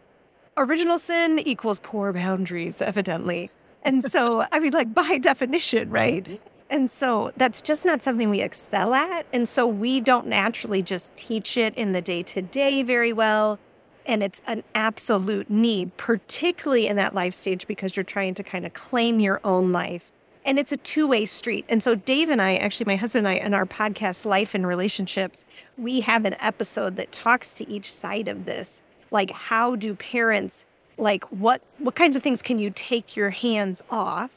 original 0.58 1.00
sin 1.00 1.39
equals 1.39 1.79
poor 1.81 2.13
boundaries 2.13 2.81
evidently 2.81 3.50
and 3.84 4.03
so 4.03 4.46
i 4.51 4.60
mean 4.60 4.74
like 4.74 4.93
by 4.93 5.17
definition 5.17 5.89
right 5.89 6.39
and 6.72 6.89
so 6.89 7.34
that's 7.36 7.62
just 7.62 7.86
not 7.86 8.01
something 8.01 8.29
we 8.29 8.39
excel 8.41 8.93
at. 8.93 9.25
And 9.34 9.48
so 9.48 9.67
we 9.67 10.00
don't 10.00 10.27
naturally 10.27 10.81
just 10.81 11.15
teach 11.17 11.58
it 11.58 11.75
in 11.75 11.91
the 11.91 12.01
day 12.01 12.24
to 12.24 12.41
day 12.41 12.81
very 12.81 13.12
well. 13.12 13.60
And 14.05 14.24
it's 14.24 14.41
an 14.48 14.63
absolute 14.74 15.50
need, 15.50 15.96
particularly 15.98 16.88
in 16.88 16.96
that 16.96 17.13
life 17.13 17.34
stage, 17.34 17.67
because 17.67 17.96
you're 17.98 18.05
trying 18.05 18.36
to 18.36 18.43
kind 18.43 18.65
of 18.65 18.72
claim 18.72 19.20
your 19.20 19.41
own 19.43 19.74
life. 19.74 20.13
And 20.46 20.58
it's 20.58 20.72
a 20.72 20.77
two 20.77 21.08
way 21.08 21.25
street. 21.25 21.65
And 21.67 21.84
so, 21.84 21.93
Dave 21.93 22.29
and 22.29 22.41
I, 22.41 22.55
actually, 22.55 22.86
my 22.86 22.96
husband 22.96 23.27
and 23.27 23.36
I, 23.36 23.46
in 23.46 23.53
our 23.53 23.65
podcast, 23.65 24.25
Life 24.25 24.55
in 24.55 24.65
Relationships, 24.65 25.46
we 25.77 26.00
have 26.00 26.24
an 26.25 26.36
episode 26.39 26.96
that 26.96 27.12
talks 27.12 27.53
to 27.55 27.70
each 27.70 27.93
side 27.93 28.29
of 28.29 28.46
this. 28.46 28.81
Like, 29.12 29.32
how 29.32 29.75
do 29.75 29.94
parents, 29.96 30.65
like, 30.98 31.24
what, 31.25 31.62
what 31.77 31.96
kinds 31.96 32.15
of 32.15 32.24
things 32.24 32.41
can 32.41 32.58
you 32.60 32.72
take 32.72 33.15
your 33.15 33.30
hands 33.30 33.84
off? 33.89 34.32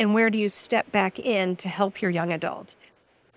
and 0.00 0.14
where 0.14 0.30
do 0.30 0.38
you 0.38 0.48
step 0.48 0.90
back 0.90 1.18
in 1.18 1.54
to 1.56 1.68
help 1.68 2.00
your 2.00 2.10
young 2.10 2.32
adult? 2.32 2.74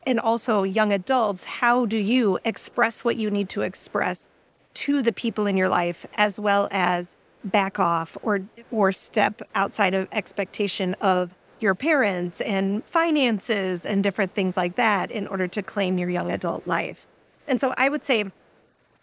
And 0.08 0.18
also, 0.18 0.64
young 0.64 0.94
adults, 0.94 1.44
how 1.44 1.86
do 1.86 1.98
you 1.98 2.40
express 2.46 3.04
what 3.04 3.18
you 3.18 3.30
need 3.30 3.50
to 3.50 3.62
express 3.62 4.30
to 4.76 5.02
the 5.02 5.12
people 5.12 5.46
in 5.46 5.58
your 5.58 5.70
life, 5.70 6.06
as 6.16 6.40
well 6.40 6.70
as 6.72 7.16
back 7.44 7.80
off 7.80 8.18
or 8.22 8.42
or 8.72 8.94
step 8.94 9.42
outside 9.54 9.94
of 9.94 10.08
expectation 10.14 10.94
of 10.96 11.36
your 11.60 11.76
parents 11.76 12.40
and 12.42 12.84
finances 12.86 13.86
and 13.86 14.02
different 14.02 14.34
things 14.34 14.56
like 14.56 14.76
that 14.76 15.12
in 15.12 15.28
order 15.28 15.48
to 15.48 15.62
claim 15.62 15.98
your 15.98 16.10
young 16.10 16.32
adult 16.32 16.66
life. 16.66 17.06
And 17.48 17.60
so 17.60 17.74
I 17.78 17.90
would 17.90 18.06
say 18.06 18.32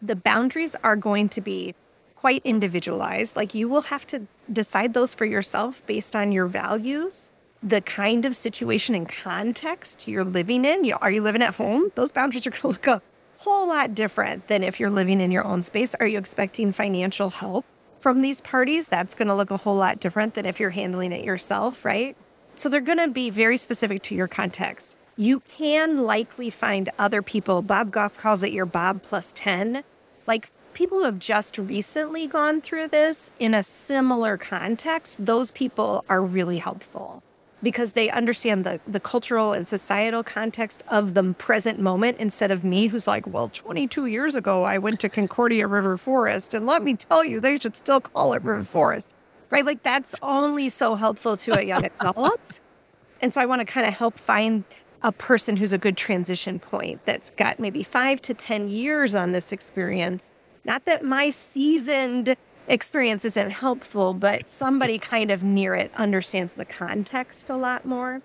the 0.02 0.16
boundaries 0.16 0.76
are 0.83 0.97
going 0.97 1.28
to 1.30 1.40
be 1.40 1.75
quite 2.16 2.42
individualized. 2.45 3.37
Like 3.37 3.54
you 3.54 3.69
will 3.69 3.83
have 3.83 4.07
to 4.09 4.26
decide 4.52 4.95
those 4.95 5.14
for 5.14 5.25
yourself 5.25 5.85
based 5.87 6.14
on 6.14 6.33
your 6.33 6.47
values 6.47 7.30
the 7.62 7.80
kind 7.80 8.25
of 8.25 8.35
situation 8.35 8.95
and 8.95 9.09
context 9.09 10.09
you're 10.09 10.25
living 10.25 10.64
in. 10.64 10.85
You 10.85 10.92
know, 10.92 10.99
are 11.00 11.11
you 11.11 11.23
living 11.23 11.42
at 11.42 11.54
home? 11.54 11.92
Those 11.95 12.11
boundaries 12.11 12.47
are 12.47 12.50
going 12.59 12.62
to 12.62 12.69
look 12.69 12.87
a 12.87 13.02
whole 13.38 13.69
lot 13.69 13.95
different 13.95 14.49
than 14.49 14.62
if 14.62 14.80
you're 14.80 14.90
living 14.90 15.21
in 15.21 15.30
your 15.30 15.45
own 15.45 15.62
space. 15.62 15.95
Are 15.97 16.07
you 16.07 16.19
expecting 16.19 16.73
financial 16.73 17.30
help 17.30 17.64
from 18.00 18.23
these 18.23 18.40
parties? 18.40 18.88
That's 18.88 19.14
going 19.14 19.28
to 19.28 19.35
look 19.35 19.50
a 19.50 19.57
whole 19.57 19.76
lot 19.76 20.00
different 20.00 20.35
than 20.35 20.47
if 20.47 20.61
you're 20.61 20.71
handling 20.71 21.12
it 21.12 21.25
yourself, 21.25 21.85
right? 21.85 22.16
So 22.54 22.69
they're 22.69 22.80
going 22.80 22.99
to 22.99 23.09
be 23.09 23.30
very 23.30 23.57
specific 23.57 24.02
to 24.04 24.14
your 24.14 24.28
context. 24.28 24.97
You 25.21 25.41
can 25.41 26.05
likely 26.05 26.49
find 26.49 26.89
other 26.99 27.21
people. 27.21 27.61
Bob 27.61 27.91
Goff 27.91 28.17
calls 28.17 28.43
it 28.43 28.53
your 28.53 28.65
Bob 28.65 29.03
plus 29.03 29.35
10. 29.37 29.85
Like 30.27 30.50
people 30.73 31.00
who 31.00 31.05
have 31.05 31.19
just 31.19 31.59
recently 31.59 32.27
gone 32.27 32.62
through 32.62 32.89
this 32.89 33.31
in 33.39 33.53
a 33.53 33.62
similar 33.62 34.39
context, 34.39 35.27
those 35.27 35.50
people 35.50 36.07
are 36.09 36.23
really 36.23 36.57
helpful 36.57 37.23
because 37.62 37.93
they 37.93 38.09
understand 38.09 38.65
the, 38.65 38.81
the 38.89 38.99
cultural 38.99 39.53
and 39.53 39.69
societal 39.69 40.25
context 40.25 40.85
of 40.89 41.12
the 41.12 41.35
present 41.35 41.79
moment 41.79 42.17
instead 42.17 42.50
of 42.50 42.65
me 42.65 42.87
who's 42.87 43.07
like 43.07 43.27
well 43.27 43.50
22 43.50 44.07
years 44.07 44.35
ago 44.35 44.62
i 44.62 44.79
went 44.79 44.99
to 44.99 45.11
concordia 45.11 45.67
river 45.67 45.99
forest 45.99 46.55
and 46.55 46.65
let 46.65 46.83
me 46.83 46.95
tell 46.95 47.23
you 47.23 47.39
they 47.39 47.59
should 47.59 47.77
still 47.77 48.00
call 48.00 48.33
it 48.33 48.43
river 48.43 48.62
forest 48.62 49.15
right 49.50 49.67
like 49.67 49.83
that's 49.83 50.15
only 50.23 50.71
so 50.71 50.95
helpful 50.95 51.37
to 51.37 51.53
a 51.59 51.62
young 51.62 51.85
adult 51.85 52.62
and 53.21 53.35
so 53.35 53.43
i 53.43 53.45
want 53.45 53.61
to 53.61 53.67
kind 53.67 53.87
of 53.87 53.93
help 53.93 54.19
find 54.19 54.65
a 55.02 55.12
person 55.12 55.57
who's 55.57 55.73
a 55.73 55.78
good 55.78 55.97
transition 55.97 56.59
point 56.59 57.04
that's 57.04 57.30
got 57.30 57.59
maybe 57.59 57.83
five 57.83 58.21
to 58.23 58.35
ten 58.35 58.69
years 58.69 59.14
on 59.14 59.33
this 59.33 59.52
experience 59.52 60.30
not 60.64 60.85
that 60.85 61.04
my 61.04 61.30
seasoned 61.30 62.37
experience 62.69 63.25
isn't 63.25 63.50
helpful, 63.50 64.14
but 64.14 64.49
somebody 64.49 64.99
kind 64.99 65.30
of 65.30 65.42
near 65.42 65.75
it 65.75 65.90
understands 65.95 66.54
the 66.54 66.64
context 66.64 67.50
a 67.50 67.57
lot 67.57 67.85
more. 67.85 68.23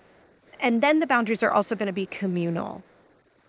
And 0.60 0.82
then 0.82 1.00
the 1.00 1.08
boundaries 1.08 1.44
are 1.44 1.52
also 1.52 1.76
going 1.76 1.88
to 1.88 1.94
be 1.94 2.06
communal. 2.06 2.84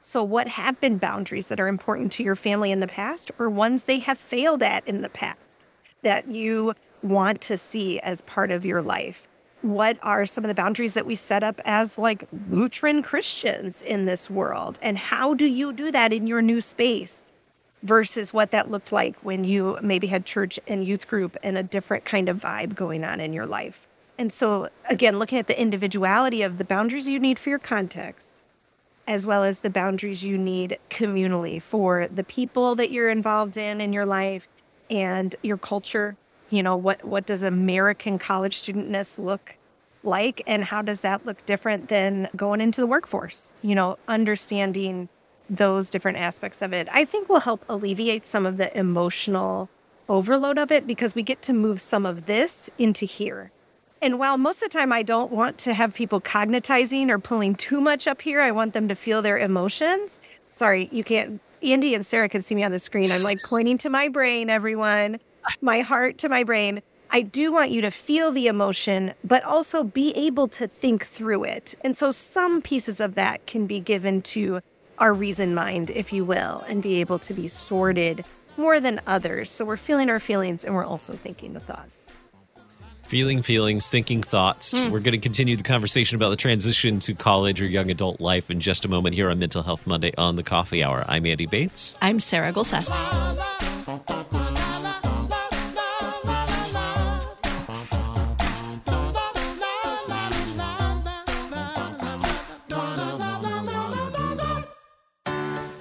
So, 0.02 0.22
what 0.22 0.48
have 0.48 0.80
been 0.80 0.98
boundaries 0.98 1.48
that 1.48 1.58
are 1.58 1.66
important 1.66 2.12
to 2.12 2.22
your 2.22 2.36
family 2.36 2.70
in 2.70 2.78
the 2.78 2.86
past, 2.86 3.32
or 3.38 3.50
ones 3.50 3.84
they 3.84 3.98
have 3.98 4.18
failed 4.18 4.62
at 4.62 4.86
in 4.86 5.02
the 5.02 5.08
past 5.08 5.66
that 6.02 6.28
you 6.28 6.74
want 7.02 7.40
to 7.42 7.56
see 7.56 7.98
as 8.00 8.20
part 8.22 8.52
of 8.52 8.64
your 8.64 8.82
life? 8.82 9.26
What 9.62 9.98
are 10.02 10.26
some 10.26 10.44
of 10.44 10.48
the 10.48 10.54
boundaries 10.54 10.94
that 10.94 11.06
we 11.06 11.14
set 11.14 11.42
up 11.42 11.60
as 11.64 11.98
like 11.98 12.28
Lutheran 12.50 13.02
Christians 13.02 13.82
in 13.82 14.04
this 14.04 14.30
world? 14.30 14.78
And 14.82 14.98
how 14.98 15.34
do 15.34 15.46
you 15.46 15.72
do 15.72 15.90
that 15.90 16.12
in 16.12 16.26
your 16.26 16.42
new 16.42 16.60
space? 16.60 17.32
versus 17.82 18.32
what 18.32 18.50
that 18.50 18.70
looked 18.70 18.92
like 18.92 19.16
when 19.20 19.44
you 19.44 19.78
maybe 19.80 20.08
had 20.08 20.26
church 20.26 20.58
and 20.66 20.86
youth 20.86 21.06
group 21.06 21.36
and 21.42 21.56
a 21.56 21.62
different 21.62 22.04
kind 22.04 22.28
of 22.28 22.38
vibe 22.38 22.74
going 22.74 23.04
on 23.04 23.20
in 23.20 23.32
your 23.32 23.46
life. 23.46 23.86
And 24.18 24.32
so, 24.32 24.68
again, 24.88 25.18
looking 25.18 25.38
at 25.38 25.46
the 25.46 25.60
individuality 25.60 26.42
of 26.42 26.58
the 26.58 26.64
boundaries 26.64 27.08
you 27.08 27.20
need 27.20 27.38
for 27.38 27.50
your 27.50 27.58
context, 27.58 28.40
as 29.06 29.26
well 29.26 29.44
as 29.44 29.60
the 29.60 29.70
boundaries 29.70 30.24
you 30.24 30.38
need 30.38 30.78
communally 30.90 31.60
for 31.60 32.08
the 32.08 32.24
people 32.24 32.74
that 32.76 32.90
you're 32.90 33.10
involved 33.10 33.56
in 33.56 33.80
in 33.80 33.92
your 33.92 34.06
life 34.06 34.48
and 34.90 35.36
your 35.42 35.58
culture. 35.58 36.16
You 36.50 36.62
know, 36.62 36.76
what, 36.76 37.04
what 37.04 37.26
does 37.26 37.42
American 37.42 38.18
college 38.18 38.62
studentness 38.62 39.18
look 39.18 39.56
like? 40.02 40.42
And 40.46 40.64
how 40.64 40.82
does 40.82 41.00
that 41.00 41.26
look 41.26 41.44
different 41.46 41.88
than 41.88 42.28
going 42.36 42.60
into 42.60 42.80
the 42.80 42.86
workforce? 42.86 43.52
You 43.62 43.74
know, 43.74 43.98
understanding 44.08 45.08
those 45.50 45.90
different 45.90 46.18
aspects 46.18 46.62
of 46.62 46.72
it, 46.72 46.88
I 46.92 47.04
think 47.04 47.28
will 47.28 47.40
help 47.40 47.64
alleviate 47.68 48.26
some 48.26 48.46
of 48.46 48.56
the 48.56 48.76
emotional 48.76 49.68
overload 50.08 50.58
of 50.58 50.70
it 50.70 50.86
because 50.86 51.14
we 51.14 51.22
get 51.22 51.42
to 51.42 51.52
move 51.52 51.80
some 51.80 52.06
of 52.06 52.26
this 52.26 52.70
into 52.78 53.06
here. 53.06 53.50
And 54.02 54.18
while 54.18 54.36
most 54.36 54.62
of 54.62 54.70
the 54.70 54.78
time 54.78 54.92
I 54.92 55.02
don't 55.02 55.32
want 55.32 55.58
to 55.58 55.74
have 55.74 55.94
people 55.94 56.20
cognitizing 56.20 57.08
or 57.08 57.18
pulling 57.18 57.54
too 57.54 57.80
much 57.80 58.06
up 58.06 58.20
here, 58.22 58.40
I 58.40 58.50
want 58.50 58.72
them 58.72 58.88
to 58.88 58.94
feel 58.94 59.22
their 59.22 59.38
emotions. 59.38 60.20
Sorry, 60.54 60.88
you 60.92 61.02
can't. 61.02 61.40
Andy 61.62 61.94
and 61.94 62.04
Sarah 62.04 62.28
can 62.28 62.42
see 62.42 62.54
me 62.54 62.62
on 62.62 62.72
the 62.72 62.78
screen. 62.78 63.10
I'm 63.10 63.22
like 63.22 63.42
pointing 63.42 63.78
to 63.78 63.90
my 63.90 64.08
brain, 64.08 64.50
everyone, 64.50 65.18
my 65.60 65.80
heart 65.80 66.18
to 66.18 66.28
my 66.28 66.44
brain. 66.44 66.82
I 67.10 67.22
do 67.22 67.52
want 67.52 67.70
you 67.70 67.80
to 67.82 67.90
feel 67.90 68.32
the 68.32 68.46
emotion, 68.48 69.14
but 69.24 69.44
also 69.44 69.84
be 69.84 70.12
able 70.16 70.48
to 70.48 70.66
think 70.66 71.04
through 71.04 71.44
it. 71.44 71.74
And 71.82 71.96
so 71.96 72.10
some 72.10 72.60
pieces 72.60 73.00
of 73.00 73.14
that 73.14 73.46
can 73.46 73.66
be 73.66 73.80
given 73.80 74.22
to 74.22 74.60
our 74.98 75.12
reason 75.12 75.54
mind, 75.54 75.90
if 75.90 76.12
you 76.12 76.24
will, 76.24 76.64
and 76.68 76.82
be 76.82 77.00
able 77.00 77.18
to 77.20 77.34
be 77.34 77.48
sorted 77.48 78.24
more 78.56 78.80
than 78.80 79.00
others. 79.06 79.50
So 79.50 79.64
we're 79.64 79.76
feeling 79.76 80.10
our 80.10 80.20
feelings 80.20 80.64
and 80.64 80.74
we're 80.74 80.84
also 80.84 81.12
thinking 81.12 81.52
the 81.52 81.60
thoughts. 81.60 82.06
Feeling 83.06 83.40
feelings, 83.40 83.88
thinking 83.88 84.20
thoughts. 84.20 84.74
Mm. 84.74 84.90
We're 84.90 84.98
going 84.98 85.12
to 85.12 85.18
continue 85.18 85.56
the 85.56 85.62
conversation 85.62 86.16
about 86.16 86.30
the 86.30 86.36
transition 86.36 86.98
to 87.00 87.14
college 87.14 87.62
or 87.62 87.66
young 87.66 87.88
adult 87.88 88.20
life 88.20 88.50
in 88.50 88.58
just 88.58 88.84
a 88.84 88.88
moment 88.88 89.14
here 89.14 89.30
on 89.30 89.38
Mental 89.38 89.62
Health 89.62 89.86
Monday 89.86 90.12
on 90.18 90.34
the 90.34 90.42
Coffee 90.42 90.82
Hour. 90.82 91.04
I'm 91.06 91.24
Andy 91.24 91.46
Bates. 91.46 91.96
I'm 92.02 92.18
Sarah 92.18 92.52
Gulseth. 92.52 93.74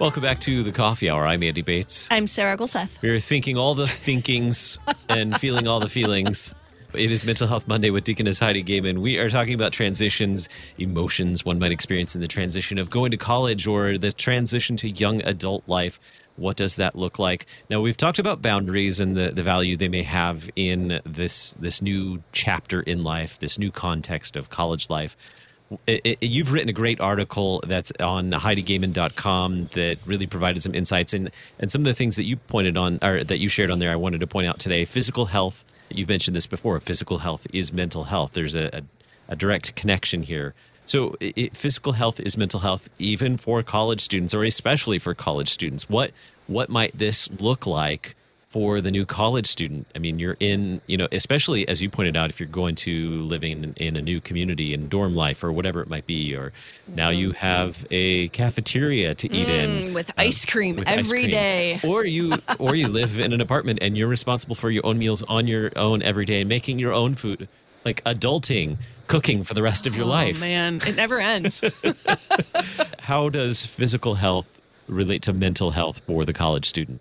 Welcome 0.00 0.22
back 0.22 0.40
to 0.40 0.62
the 0.62 0.72
Coffee 0.72 1.10
Hour. 1.10 1.26
I'm 1.26 1.42
Andy 1.42 1.60
Bates. 1.60 2.08
I'm 2.10 2.26
Sarah 2.26 2.56
Gulseth. 2.56 3.02
We're 3.02 3.20
thinking 3.20 3.58
all 3.58 3.74
the 3.74 3.86
thinkings 3.86 4.78
and 5.10 5.38
feeling 5.38 5.68
all 5.68 5.78
the 5.78 5.90
feelings. 5.90 6.54
It 6.94 7.12
is 7.12 7.22
Mental 7.22 7.46
Health 7.46 7.68
Monday 7.68 7.90
with 7.90 8.04
Deaconess 8.04 8.38
Heidi 8.38 8.62
Goehmann. 8.62 9.02
We 9.02 9.18
are 9.18 9.28
talking 9.28 9.52
about 9.52 9.72
transitions, 9.72 10.48
emotions 10.78 11.44
one 11.44 11.58
might 11.58 11.70
experience 11.70 12.14
in 12.14 12.22
the 12.22 12.28
transition 12.28 12.78
of 12.78 12.88
going 12.88 13.10
to 13.10 13.18
college 13.18 13.66
or 13.66 13.98
the 13.98 14.10
transition 14.10 14.74
to 14.78 14.88
young 14.88 15.20
adult 15.20 15.64
life. 15.68 16.00
What 16.36 16.56
does 16.56 16.76
that 16.76 16.96
look 16.96 17.18
like? 17.18 17.44
Now 17.68 17.82
we've 17.82 17.98
talked 17.98 18.18
about 18.18 18.40
boundaries 18.40 19.00
and 19.00 19.14
the, 19.14 19.32
the 19.32 19.42
value 19.42 19.76
they 19.76 19.90
may 19.90 20.04
have 20.04 20.48
in 20.56 21.02
this 21.04 21.52
this 21.60 21.82
new 21.82 22.22
chapter 22.32 22.80
in 22.80 23.04
life, 23.04 23.38
this 23.38 23.58
new 23.58 23.70
context 23.70 24.34
of 24.34 24.48
college 24.48 24.88
life. 24.88 25.14
It, 25.86 26.00
it, 26.04 26.22
you've 26.22 26.52
written 26.52 26.68
a 26.68 26.72
great 26.72 27.00
article 27.00 27.62
that's 27.64 27.92
on 28.00 28.32
HeidiGoehmann.com 28.32 29.66
that 29.72 29.98
really 30.04 30.26
provided 30.26 30.60
some 30.62 30.74
insights 30.74 31.14
and 31.14 31.30
and 31.60 31.70
some 31.70 31.82
of 31.82 31.84
the 31.84 31.94
things 31.94 32.16
that 32.16 32.24
you 32.24 32.36
pointed 32.36 32.76
on 32.76 32.98
or 33.02 33.22
that 33.22 33.38
you 33.38 33.48
shared 33.48 33.70
on 33.70 33.78
there. 33.78 33.92
I 33.92 33.96
wanted 33.96 34.20
to 34.20 34.26
point 34.26 34.48
out 34.48 34.58
today: 34.58 34.84
physical 34.84 35.26
health. 35.26 35.64
You've 35.88 36.08
mentioned 36.08 36.34
this 36.34 36.46
before. 36.46 36.78
Physical 36.80 37.18
health 37.18 37.46
is 37.52 37.72
mental 37.72 38.04
health. 38.04 38.32
There's 38.32 38.54
a, 38.54 38.78
a, 38.78 38.82
a 39.28 39.36
direct 39.36 39.74
connection 39.76 40.22
here. 40.22 40.54
So, 40.86 41.14
it, 41.20 41.56
physical 41.56 41.92
health 41.92 42.18
is 42.18 42.36
mental 42.36 42.58
health, 42.58 42.90
even 42.98 43.36
for 43.36 43.62
college 43.62 44.00
students, 44.00 44.34
or 44.34 44.42
especially 44.42 44.98
for 44.98 45.14
college 45.14 45.48
students. 45.48 45.88
What 45.88 46.10
what 46.48 46.68
might 46.68 46.98
this 46.98 47.30
look 47.40 47.64
like 47.64 48.16
for 48.50 48.80
the 48.80 48.90
new 48.90 49.06
college 49.06 49.46
student. 49.46 49.86
I 49.94 50.00
mean, 50.00 50.18
you're 50.18 50.36
in, 50.40 50.80
you 50.88 50.96
know, 50.96 51.06
especially 51.12 51.66
as 51.68 51.80
you 51.80 51.88
pointed 51.88 52.16
out, 52.16 52.30
if 52.30 52.40
you're 52.40 52.48
going 52.48 52.74
to 52.76 53.22
living 53.22 53.62
in, 53.62 53.74
in 53.74 53.96
a 53.96 54.02
new 54.02 54.20
community 54.20 54.74
in 54.74 54.88
dorm 54.88 55.14
life 55.14 55.44
or 55.44 55.52
whatever 55.52 55.80
it 55.80 55.88
might 55.88 56.04
be, 56.04 56.34
or 56.34 56.52
now 56.88 57.10
you 57.10 57.30
have 57.30 57.86
a 57.92 58.26
cafeteria 58.28 59.14
to 59.14 59.32
eat 59.32 59.46
Mm, 59.46 59.86
in 59.88 59.94
with 59.94 60.10
um, 60.10 60.14
ice 60.18 60.44
cream 60.44 60.74
with 60.76 60.88
ice 60.88 61.08
cream. 61.10 61.30
day. 61.30 61.78
or 61.86 62.04
you 62.04 62.32
or 62.58 62.74
you 62.74 62.88
live 62.88 63.20
in 63.20 63.32
an 63.32 63.40
apartment 63.40 63.78
and 63.82 63.96
you're 63.96 64.08
responsible 64.08 64.56
for 64.56 64.68
your 64.70 64.84
own 64.84 64.98
meals 64.98 65.22
on 65.28 65.46
your 65.46 65.70
own 65.76 66.02
every 66.02 66.24
day 66.24 66.40
and 66.40 66.48
making 66.48 66.80
your 66.80 66.92
own 66.92 67.14
food, 67.14 67.48
like 67.84 68.02
adulting, 68.02 68.78
cooking 69.06 69.44
for 69.44 69.54
the 69.54 69.62
rest 69.62 69.86
of 69.86 69.94
your 69.94 70.06
oh, 70.06 70.08
life. 70.08 70.40
man, 70.40 70.80
it 70.84 70.96
never 70.96 71.20
ends. 71.20 71.62
How 72.98 73.28
does 73.28 73.64
physical 73.64 74.16
health 74.16 74.60
relate 74.88 75.22
to 75.22 75.32
mental 75.32 75.70
health 75.70 76.00
for 76.04 76.24
the 76.24 76.32
college 76.32 76.66
student? 76.66 77.00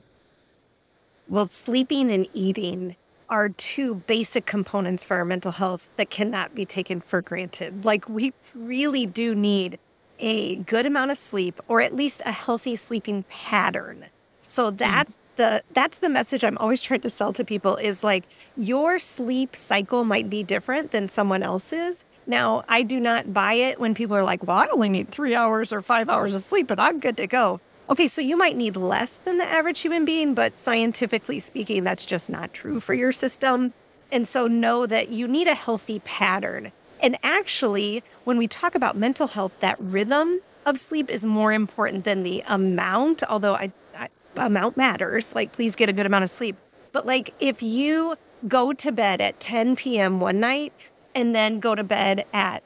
Well, 1.30 1.46
sleeping 1.46 2.10
and 2.10 2.28
eating 2.34 2.96
are 3.30 3.50
two 3.50 3.96
basic 4.08 4.48
components 4.48 5.04
for 5.04 5.18
our 5.18 5.26
mental 5.26 5.52
health 5.52 5.92
that 5.96 6.10
cannot 6.10 6.56
be 6.56 6.66
taken 6.66 7.00
for 7.02 7.22
granted. 7.22 7.86
Like, 7.86 8.10
we 8.10 8.34
really 8.56 9.06
do 9.06 9.36
need 9.36 9.78
a 10.18 10.56
good 10.56 10.88
amount 10.88 11.12
of 11.12 11.20
sleep 11.20 11.62
or 11.68 11.82
at 11.82 11.96
least 11.96 12.24
a 12.26 12.32
healthy 12.32 12.76
sleeping 12.76 13.26
pattern. 13.30 14.06
So 14.48 14.72
hmm. 14.72 14.78
that's 14.78 15.20
the 15.36 15.62
that's 15.74 16.00
the 16.00 16.10
message 16.10 16.44
I'm 16.44 16.58
always 16.58 16.82
trying 16.82 17.02
to 17.02 17.10
sell 17.12 17.32
to 17.34 17.46
people 17.46 17.76
is 17.76 18.04
like 18.04 18.24
your 18.58 18.98
sleep 18.98 19.56
cycle 19.56 20.04
might 20.04 20.32
be 20.32 20.42
different 20.42 20.90
than 20.90 21.08
someone 21.08 21.44
else's. 21.44 22.06
Now, 22.26 22.64
I 22.68 22.82
do 22.82 23.00
not 23.00 23.34
buy 23.34 23.54
it 23.54 23.80
when 23.80 23.94
people 23.94 24.16
are 24.16 24.24
like, 24.24 24.44
"Well, 24.44 24.58
I 24.58 24.68
only 24.68 24.90
need 24.90 25.10
3 25.10 25.36
hours 25.36 25.72
or 25.72 25.82
5 25.84 26.10
hours 26.10 26.34
of 26.34 26.42
sleep 26.42 26.72
and 26.72 26.82
I'm 26.82 27.00
good 27.00 27.18
to 27.18 27.28
go." 27.28 27.62
Okay, 27.90 28.08
so 28.08 28.22
you 28.22 28.38
might 28.38 28.56
need 28.56 28.78
less 28.78 29.18
than 29.18 29.40
the 29.40 29.46
average 29.46 29.80
human 29.80 30.06
being, 30.06 30.36
but 30.36 30.60
scientifically 30.60 31.40
speaking, 31.40 31.84
that's 31.84 32.06
just 32.06 32.30
not 32.30 32.54
true 32.54 32.80
for 32.80 32.94
your 32.94 33.12
system. 33.12 33.74
And 34.12 34.28
so 34.28 34.46
know 34.46 34.86
that 34.86 35.10
you 35.10 35.28
need 35.28 35.48
a 35.48 35.56
healthy 35.56 36.00
pattern. 36.02 36.72
And 37.00 37.18
actually, 37.24 38.04
when 38.26 38.38
we 38.38 38.48
talk 38.48 38.76
about 38.76 38.96
mental 38.96 39.26
health, 39.26 39.54
that 39.62 39.78
rhythm 39.80 40.40
of 40.68 40.78
sleep 40.78 41.10
is 41.10 41.26
more 41.26 41.52
important 41.52 42.04
than 42.04 42.22
the 42.22 42.44
amount, 42.46 43.24
although 43.24 43.56
I, 43.56 43.72
I 43.98 44.10
amount 44.36 44.78
matters. 44.78 45.34
Like, 45.34 45.52
please 45.52 45.76
get 45.76 45.90
a 45.90 45.94
good 45.94 46.06
amount 46.06 46.24
of 46.24 46.30
sleep. 46.30 46.58
But 46.92 47.08
like, 47.08 47.34
if 47.40 47.64
you 47.64 48.16
go 48.48 48.72
to 48.72 48.92
bed 48.92 49.20
at 49.20 49.40
10 49.40 49.76
p.m. 49.76 50.20
one 50.20 50.40
night 50.40 50.74
and 51.16 51.34
then 51.34 51.60
go 51.60 51.74
to 51.74 51.84
bed 51.84 52.26
at 52.34 52.62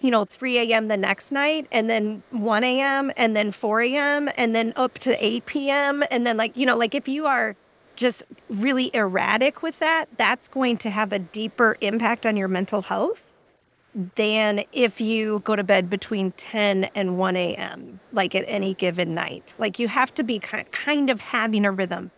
you 0.00 0.10
know, 0.10 0.24
3 0.24 0.58
a.m. 0.58 0.88
the 0.88 0.96
next 0.96 1.30
night, 1.30 1.66
and 1.70 1.90
then 1.90 2.22
1 2.30 2.64
a.m., 2.64 3.12
and 3.16 3.36
then 3.36 3.52
4 3.52 3.82
a.m., 3.82 4.30
and 4.36 4.54
then 4.54 4.72
up 4.76 4.98
to 5.00 5.24
8 5.24 5.46
p.m. 5.46 6.02
And 6.10 6.26
then, 6.26 6.36
like, 6.36 6.56
you 6.56 6.64
know, 6.64 6.76
like 6.76 6.94
if 6.94 7.06
you 7.06 7.26
are 7.26 7.54
just 7.96 8.24
really 8.48 8.90
erratic 8.94 9.62
with 9.62 9.78
that, 9.80 10.06
that's 10.16 10.48
going 10.48 10.78
to 10.78 10.90
have 10.90 11.12
a 11.12 11.18
deeper 11.18 11.76
impact 11.82 12.24
on 12.24 12.36
your 12.36 12.48
mental 12.48 12.80
health 12.80 13.32
than 14.14 14.64
if 14.72 15.00
you 15.00 15.40
go 15.40 15.54
to 15.56 15.64
bed 15.64 15.90
between 15.90 16.30
10 16.32 16.84
and 16.94 17.18
1 17.18 17.36
a.m., 17.36 18.00
like 18.12 18.34
at 18.34 18.44
any 18.46 18.72
given 18.74 19.14
night. 19.14 19.54
Like, 19.58 19.78
you 19.78 19.88
have 19.88 20.14
to 20.14 20.22
be 20.22 20.38
kind 20.38 21.10
of 21.10 21.20
having 21.20 21.66
a 21.66 21.72
rhythm. 21.72 22.10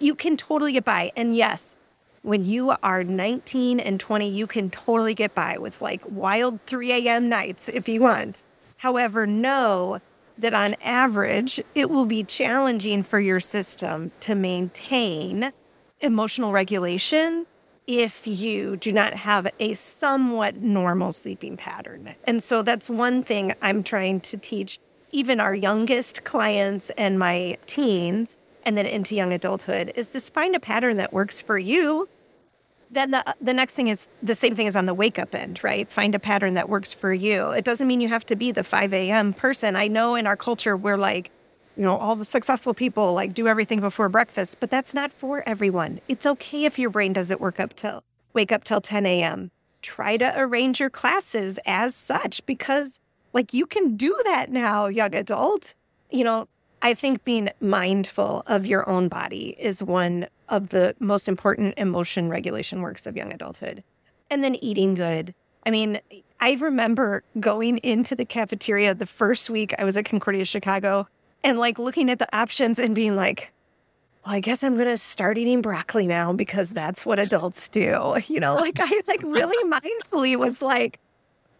You 0.00 0.14
can 0.14 0.36
totally 0.36 0.72
get 0.72 0.84
by. 0.84 1.12
And 1.16 1.36
yes, 1.36 1.76
when 2.22 2.44
you 2.44 2.74
are 2.82 3.04
19 3.04 3.80
and 3.80 4.00
20, 4.00 4.28
you 4.28 4.46
can 4.46 4.70
totally 4.70 5.14
get 5.14 5.34
by 5.34 5.58
with 5.58 5.80
like 5.80 6.02
wild 6.08 6.60
3 6.66 6.92
a.m. 6.92 7.28
nights 7.28 7.68
if 7.68 7.88
you 7.88 8.00
want. 8.00 8.42
However, 8.76 9.26
know 9.26 10.00
that 10.38 10.54
on 10.54 10.74
average, 10.82 11.60
it 11.74 11.90
will 11.90 12.04
be 12.04 12.22
challenging 12.22 13.02
for 13.02 13.18
your 13.18 13.40
system 13.40 14.12
to 14.20 14.34
maintain 14.34 15.52
emotional 16.00 16.52
regulation 16.52 17.46
if 17.88 18.26
you 18.26 18.76
do 18.76 18.92
not 18.92 19.14
have 19.14 19.48
a 19.58 19.74
somewhat 19.74 20.56
normal 20.56 21.10
sleeping 21.10 21.56
pattern. 21.56 22.14
And 22.24 22.42
so 22.42 22.62
that's 22.62 22.90
one 22.90 23.22
thing 23.22 23.54
I'm 23.62 23.82
trying 23.82 24.20
to 24.20 24.36
teach 24.36 24.78
even 25.10 25.40
our 25.40 25.54
youngest 25.54 26.24
clients 26.24 26.90
and 26.90 27.18
my 27.18 27.56
teens 27.66 28.36
and 28.68 28.76
then 28.76 28.84
into 28.84 29.16
young 29.16 29.32
adulthood 29.32 29.90
is 29.96 30.12
just 30.12 30.34
find 30.34 30.54
a 30.54 30.60
pattern 30.60 30.98
that 30.98 31.10
works 31.10 31.40
for 31.40 31.56
you. 31.56 32.06
Then 32.90 33.12
the 33.12 33.34
the 33.40 33.54
next 33.54 33.72
thing 33.72 33.88
is 33.88 34.08
the 34.22 34.34
same 34.34 34.54
thing 34.54 34.66
as 34.66 34.76
on 34.76 34.84
the 34.84 34.92
wake 34.92 35.18
up 35.18 35.34
end, 35.34 35.64
right? 35.64 35.90
Find 35.90 36.14
a 36.14 36.18
pattern 36.18 36.52
that 36.52 36.68
works 36.68 36.92
for 36.92 37.10
you. 37.10 37.50
It 37.52 37.64
doesn't 37.64 37.86
mean 37.88 38.02
you 38.02 38.08
have 38.08 38.26
to 38.26 38.36
be 38.36 38.52
the 38.52 38.62
5 38.62 38.92
a.m. 38.92 39.32
person. 39.32 39.74
I 39.74 39.88
know 39.88 40.14
in 40.14 40.26
our 40.26 40.36
culture 40.36 40.76
we're 40.76 40.98
like, 40.98 41.30
you 41.78 41.82
know, 41.82 41.96
all 41.96 42.14
the 42.14 42.26
successful 42.26 42.74
people 42.74 43.14
like 43.14 43.32
do 43.32 43.48
everything 43.48 43.80
before 43.80 44.10
breakfast, 44.10 44.58
but 44.60 44.70
that's 44.70 44.92
not 44.92 45.14
for 45.14 45.42
everyone. 45.48 45.98
It's 46.06 46.26
okay 46.26 46.66
if 46.66 46.78
your 46.78 46.90
brain 46.90 47.14
doesn't 47.14 47.40
work 47.40 47.58
up 47.58 47.74
till 47.74 48.04
wake 48.34 48.52
up 48.52 48.64
till 48.64 48.82
10 48.82 49.06
a.m. 49.06 49.50
Try 49.80 50.18
to 50.18 50.34
arrange 50.36 50.78
your 50.78 50.90
classes 50.90 51.58
as 51.64 51.94
such 51.94 52.44
because 52.44 53.00
like 53.32 53.54
you 53.54 53.64
can 53.64 53.96
do 53.96 54.14
that 54.26 54.52
now, 54.52 54.88
young 54.88 55.14
adult. 55.14 55.72
You 56.10 56.24
know, 56.24 56.48
I 56.82 56.94
think 56.94 57.24
being 57.24 57.50
mindful 57.60 58.42
of 58.46 58.66
your 58.66 58.88
own 58.88 59.08
body 59.08 59.56
is 59.58 59.82
one 59.82 60.28
of 60.48 60.68
the 60.68 60.94
most 61.00 61.28
important 61.28 61.74
emotion 61.76 62.28
regulation 62.28 62.82
works 62.82 63.06
of 63.06 63.16
young 63.16 63.32
adulthood. 63.32 63.82
And 64.30 64.44
then 64.44 64.54
eating 64.56 64.94
good. 64.94 65.34
I 65.66 65.70
mean, 65.70 66.00
I 66.40 66.52
remember 66.54 67.24
going 67.40 67.78
into 67.78 68.14
the 68.14 68.24
cafeteria 68.24 68.94
the 68.94 69.06
first 69.06 69.50
week 69.50 69.74
I 69.78 69.84
was 69.84 69.96
at 69.96 70.04
Concordia 70.04 70.44
Chicago 70.44 71.08
and 71.42 71.58
like 71.58 71.78
looking 71.78 72.10
at 72.10 72.18
the 72.18 72.36
options 72.36 72.78
and 72.78 72.94
being 72.94 73.16
like, 73.16 73.52
well, 74.24 74.34
I 74.34 74.40
guess 74.40 74.62
I'm 74.62 74.74
going 74.74 74.88
to 74.88 74.98
start 74.98 75.38
eating 75.38 75.62
broccoli 75.62 76.06
now 76.06 76.32
because 76.32 76.70
that's 76.70 77.04
what 77.04 77.18
adults 77.18 77.68
do. 77.68 78.16
You 78.28 78.40
know, 78.40 78.54
like 78.56 78.78
I 78.78 79.00
like 79.06 79.22
really 79.22 79.70
mindfully 79.70 80.36
was 80.36 80.62
like, 80.62 81.00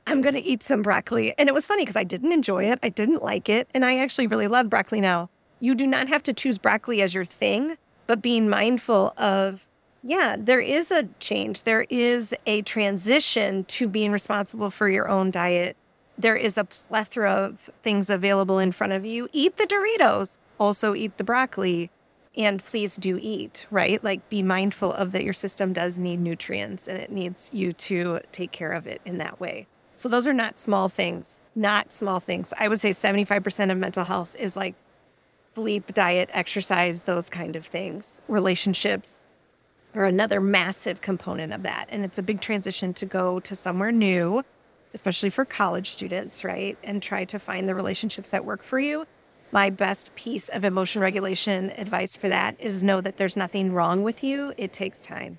I'm 0.09 0.23
going 0.23 0.35
to 0.35 0.42
eat 0.42 0.62
some 0.62 0.83
broccoli. 0.83 1.35
And 1.38 1.49
it 1.49 1.55
was 1.55 1.66
funny 1.66 1.83
because 1.83 1.97
I 1.97 2.05
didn't 2.05 2.33
enjoy 2.33 2.64
it. 2.64 2.79
I 2.83 2.88
didn't 2.88 3.23
like 3.23 3.49
it. 3.49 3.68
And 3.75 3.85
I 3.85 3.99
actually 3.99 4.27
really 4.27 4.49
love 4.49 4.71
broccoli 4.71 5.01
now. 5.01 5.29
You 5.61 5.75
do 5.75 5.87
not 5.87 6.09
have 6.09 6.23
to 6.23 6.33
choose 6.33 6.57
broccoli 6.57 7.03
as 7.03 7.12
your 7.14 7.25
thing, 7.27 7.77
but 8.07 8.23
being 8.23 8.49
mindful 8.49 9.12
of, 9.18 9.66
yeah, 10.03 10.37
there 10.38 10.61
is 10.61 10.90
a 10.90 11.09
change. 11.21 11.64
There 11.64 11.85
is 11.90 12.35
a 12.47 12.62
transition 12.62 13.64
to 13.64 13.87
being 13.87 14.11
responsible 14.12 14.71
for 14.71 14.88
your 14.88 15.09
own 15.09 15.31
diet. 15.31 15.77
There 16.16 16.37
is 16.37 16.57
a 16.57 16.64
plethora 16.64 17.33
of 17.33 17.68
things 17.83 18.09
available 18.09 18.59
in 18.59 18.73
front 18.73 18.94
of 18.94 19.05
you. 19.05 19.29
Eat 19.33 19.57
the 19.57 19.66
Doritos, 19.66 20.38
also 20.59 20.94
eat 20.94 21.18
the 21.18 21.25
broccoli. 21.25 21.90
and 22.38 22.62
please 22.62 22.97
do 22.97 23.18
eat, 23.21 23.66
right? 23.71 24.03
Like 24.03 24.29
be 24.31 24.42
mindful 24.42 24.92
of 24.92 25.12
that 25.12 25.25
your 25.25 25.33
system 25.33 25.73
does 25.73 25.99
need 25.99 26.21
nutrients 26.21 26.87
and 26.87 26.97
it 26.97 27.11
needs 27.11 27.51
you 27.53 27.73
to 27.75 28.21
take 28.33 28.53
care 28.53 28.73
of 28.73 28.87
it 28.87 29.01
in 29.05 29.18
that 29.18 29.40
way. 29.40 29.66
So 29.99 30.09
those 30.09 30.29
are 30.29 30.33
not 30.33 30.57
small 30.57 30.89
things, 30.89 31.41
not 31.57 31.93
small 31.93 32.21
things. 32.21 32.55
I 32.57 32.69
would 32.69 32.79
say 32.79 32.91
75% 32.91 33.73
of 33.73 33.79
mental 33.79 34.05
health 34.05 34.37
is 34.39 34.57
like 34.57 34.77
sleep, 35.57 35.93
diet, 35.93 36.31
exercise, 36.33 37.01
those 37.01 37.29
kind 37.29 37.57
of 37.57 37.67
things. 37.67 38.21
Relationships 38.29 39.27
are 39.97 40.05
another 40.05 40.41
massive 40.41 41.01
component 41.01 41.53
of 41.53 41.65
that. 41.65 41.89
And 41.91 42.05
it's 42.05 42.17
a 42.17 42.23
big 42.23 42.41
transition 42.41 42.95
to 42.95 43.07
go 43.07 43.41
to 43.41 43.57
somewhere 43.57 43.91
new, 43.91 44.45
especially 44.95 45.31
for 45.31 45.45
college 45.45 45.91
students, 45.91 46.45
right? 46.45 46.79
And 46.85 47.03
try 47.03 47.25
to 47.25 47.41
find 47.41 47.69
the 47.69 47.75
relationships 47.75 48.31
that 48.31 48.45
work 48.45 48.63
for 48.63 48.79
you 48.79 49.05
my 49.51 49.71
best 49.71 50.15
piece 50.15 50.49
of 50.51 50.65
emotion 50.65 51.01
regulation 51.01 51.71
advice 51.79 52.15
for 52.15 52.29
that 52.29 52.55
is 52.59 52.85
know 52.85 53.01
that 53.01 53.17
there's 53.17 53.37
nothing 53.37 53.73
wrong 53.73 54.03
with 54.03 54.23
you. 54.23 54.53
It 54.59 54.73
takes 54.73 55.03
time. 55.03 55.39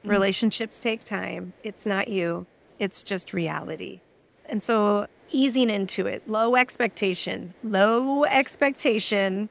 Mm-hmm. 0.00 0.10
Relationships 0.10 0.80
take 0.80 1.04
time. 1.04 1.52
It's 1.62 1.84
not 1.84 2.08
you, 2.08 2.46
it's 2.78 3.02
just 3.02 3.32
reality. 3.32 4.00
And 4.46 4.62
so 4.62 5.06
easing 5.30 5.70
into 5.70 6.06
it, 6.06 6.28
low 6.28 6.56
expectation, 6.56 7.54
low 7.64 8.24
expectation 8.24 9.48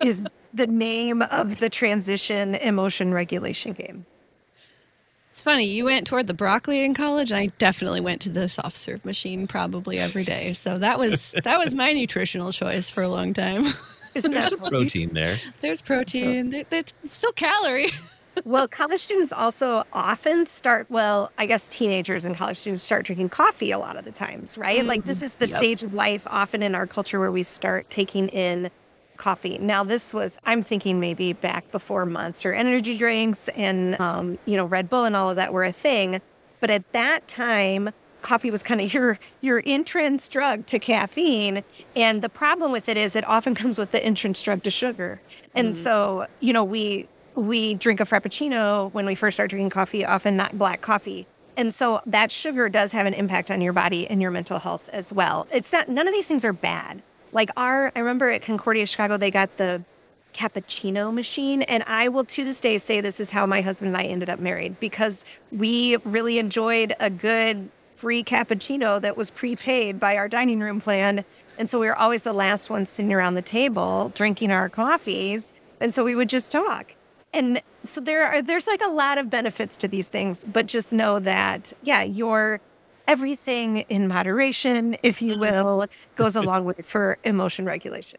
is 0.00 0.26
the 0.52 0.66
name 0.66 1.22
of 1.22 1.58
the 1.58 1.68
transition 1.68 2.54
emotion 2.56 3.12
regulation 3.12 3.72
game. 3.72 4.06
It's 5.30 5.40
funny, 5.40 5.66
you 5.66 5.84
went 5.84 6.06
toward 6.06 6.26
the 6.26 6.34
broccoli 6.34 6.82
in 6.82 6.94
college. 6.94 7.32
I 7.32 7.46
definitely 7.58 8.00
went 8.00 8.20
to 8.22 8.28
the 8.28 8.48
soft 8.48 8.76
serve 8.76 9.04
machine 9.04 9.46
probably 9.46 9.98
every 9.98 10.24
day. 10.24 10.52
So 10.52 10.78
that 10.78 10.98
was 10.98 11.32
that 11.44 11.58
was 11.58 11.74
my 11.74 11.92
nutritional 11.92 12.50
choice 12.50 12.90
for 12.90 13.02
a 13.02 13.08
long 13.08 13.34
time. 13.34 13.64
Isn't 14.14 14.32
There's 14.32 14.48
some 14.48 14.60
protein 14.60 15.14
there. 15.14 15.36
There's 15.60 15.80
protein. 15.80 16.52
It's 16.72 16.92
still 17.04 17.32
calorie. 17.32 17.90
well, 18.44 18.68
college 18.68 19.00
students 19.00 19.32
also 19.32 19.84
often 19.92 20.46
start, 20.46 20.86
well, 20.90 21.32
I 21.38 21.46
guess 21.46 21.68
teenagers 21.68 22.24
and 22.24 22.36
college 22.36 22.56
students 22.56 22.82
start 22.82 23.06
drinking 23.06 23.30
coffee 23.30 23.70
a 23.70 23.78
lot 23.78 23.96
of 23.96 24.04
the 24.04 24.12
times, 24.12 24.58
right? 24.58 24.80
Mm-hmm. 24.80 24.88
Like 24.88 25.04
this 25.04 25.22
is 25.22 25.34
the 25.34 25.48
yep. 25.48 25.58
stage 25.58 25.82
of 25.82 25.94
life 25.94 26.26
often 26.26 26.62
in 26.62 26.74
our 26.74 26.86
culture 26.86 27.18
where 27.18 27.32
we 27.32 27.42
start 27.42 27.88
taking 27.90 28.28
in 28.28 28.70
coffee. 29.16 29.58
Now, 29.58 29.84
this 29.84 30.14
was, 30.14 30.38
I'm 30.44 30.62
thinking 30.62 31.00
maybe 31.00 31.32
back 31.32 31.70
before 31.70 32.06
Monster 32.06 32.52
energy 32.52 32.96
drinks 32.96 33.48
and, 33.50 34.00
um, 34.00 34.38
you 34.46 34.56
know, 34.56 34.64
Red 34.64 34.88
Bull 34.88 35.04
and 35.04 35.16
all 35.16 35.30
of 35.30 35.36
that 35.36 35.52
were 35.52 35.64
a 35.64 35.72
thing. 35.72 36.20
But 36.60 36.70
at 36.70 36.90
that 36.92 37.26
time, 37.28 37.90
coffee 38.22 38.50
was 38.50 38.62
kind 38.62 38.80
of 38.80 38.92
your 38.94 39.18
your 39.40 39.62
entrance 39.64 40.28
drug 40.28 40.66
to 40.66 40.78
caffeine 40.78 41.62
and 41.94 42.20
the 42.20 42.28
problem 42.28 42.72
with 42.72 42.88
it 42.88 42.96
is 42.96 43.14
it 43.14 43.24
often 43.28 43.54
comes 43.54 43.78
with 43.78 43.92
the 43.92 44.04
entrance 44.04 44.42
drug 44.42 44.60
to 44.62 44.70
sugar 44.70 45.20
and 45.54 45.74
mm 45.74 45.78
so 45.78 46.26
you 46.40 46.52
know 46.52 46.64
we 46.64 47.06
we 47.38 47.74
drink 47.74 48.00
a 48.00 48.04
frappuccino 48.04 48.92
when 48.92 49.06
we 49.06 49.14
first 49.14 49.36
start 49.36 49.50
drinking 49.50 49.70
coffee 49.70 50.04
often 50.04 50.36
not 50.36 50.56
black 50.58 50.80
coffee 50.80 51.26
and 51.56 51.74
so 51.74 52.00
that 52.06 52.30
sugar 52.30 52.68
does 52.68 52.92
have 52.92 53.06
an 53.06 53.14
impact 53.14 53.50
on 53.50 53.60
your 53.60 53.72
body 53.72 54.06
and 54.08 54.22
your 54.22 54.30
mental 54.30 54.58
health 54.58 54.88
as 54.92 55.12
well 55.12 55.46
it's 55.50 55.72
not 55.72 55.88
none 55.88 56.06
of 56.06 56.14
these 56.14 56.28
things 56.28 56.44
are 56.44 56.52
bad 56.52 57.02
like 57.32 57.50
our, 57.56 57.92
I 57.94 57.98
remember 57.98 58.30
at 58.30 58.42
Concordia 58.42 58.86
Chicago, 58.86 59.16
they 59.16 59.30
got 59.30 59.56
the 59.56 59.82
cappuccino 60.34 61.12
machine. 61.12 61.62
And 61.62 61.82
I 61.86 62.08
will 62.08 62.24
to 62.24 62.44
this 62.44 62.60
day 62.60 62.78
say 62.78 63.00
this 63.00 63.20
is 63.20 63.30
how 63.30 63.46
my 63.46 63.60
husband 63.60 63.88
and 63.88 63.96
I 63.96 64.04
ended 64.04 64.30
up 64.30 64.38
married 64.38 64.78
because 64.80 65.24
we 65.52 65.96
really 66.04 66.38
enjoyed 66.38 66.94
a 67.00 67.10
good 67.10 67.68
free 67.96 68.22
cappuccino 68.22 69.00
that 69.00 69.16
was 69.16 69.30
prepaid 69.30 69.98
by 69.98 70.16
our 70.16 70.28
dining 70.28 70.60
room 70.60 70.80
plan. 70.80 71.24
And 71.58 71.68
so 71.68 71.80
we 71.80 71.86
were 71.88 71.96
always 71.96 72.22
the 72.22 72.32
last 72.32 72.70
ones 72.70 72.90
sitting 72.90 73.12
around 73.12 73.34
the 73.34 73.42
table 73.42 74.12
drinking 74.14 74.52
our 74.52 74.68
coffees. 74.68 75.52
And 75.80 75.92
so 75.92 76.04
we 76.04 76.14
would 76.14 76.28
just 76.28 76.52
talk. 76.52 76.94
And 77.32 77.60
so 77.84 78.00
there 78.00 78.24
are 78.24 78.42
there's 78.42 78.66
like 78.66 78.82
a 78.82 78.90
lot 78.90 79.18
of 79.18 79.28
benefits 79.30 79.76
to 79.78 79.88
these 79.88 80.08
things, 80.08 80.44
but 80.44 80.66
just 80.66 80.92
know 80.92 81.18
that 81.20 81.72
yeah, 81.82 82.02
your 82.02 82.60
everything 83.06 83.78
in 83.88 84.08
moderation, 84.08 84.96
if 85.02 85.20
you 85.20 85.32
mm-hmm. 85.32 85.40
will, 85.40 85.86
goes 86.16 86.36
a 86.36 86.42
long 86.42 86.64
way 86.64 86.74
for 86.84 87.18
emotion 87.24 87.64
regulation. 87.64 88.18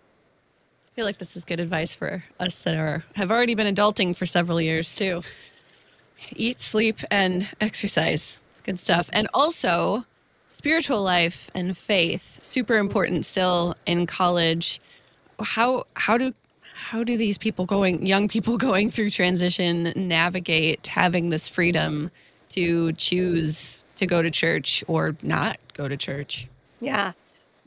I 0.88 0.96
feel 0.96 1.06
like 1.06 1.18
this 1.18 1.38
is 1.38 1.46
good 1.46 1.60
advice 1.60 1.94
for 1.94 2.24
us 2.40 2.60
that 2.60 2.76
are 2.76 3.04
have 3.16 3.32
already 3.32 3.56
been 3.56 3.74
adulting 3.74 4.16
for 4.16 4.26
several 4.26 4.60
years 4.60 4.94
too. 4.94 5.24
Eat, 6.36 6.60
sleep, 6.60 7.00
and 7.10 7.48
exercise. 7.62 8.40
It's 8.52 8.62
good 8.62 8.78
stuff. 8.78 9.10
And 9.14 9.28
also 9.34 10.06
spiritual 10.50 11.02
life 11.02 11.50
and 11.56 11.78
faith, 11.78 12.44
super 12.44 12.76
important 12.76 13.26
still 13.26 13.76
in 13.86 14.06
college. 14.06 14.82
How 15.40 15.86
how 15.96 16.18
do 16.18 16.34
how 16.80 17.04
do 17.04 17.18
these 17.18 17.38
people 17.38 17.66
going 17.66 18.06
young 18.06 18.28
people 18.28 18.58
going 18.70 18.90
through 18.90 19.10
transition 19.10 19.94
navigate 19.96 20.88
having 20.88 21.30
this 21.30 21.48
freedom 21.48 22.10
to 22.50 22.94
choose 22.94 23.84
to 23.98 24.08
go 24.08 24.22
to 24.22 24.32
church 24.32 24.84
or 24.88 25.16
not 25.22 25.58
go 25.74 25.88
to 25.88 25.98
church. 25.98 26.48
Yeah. 26.80 27.12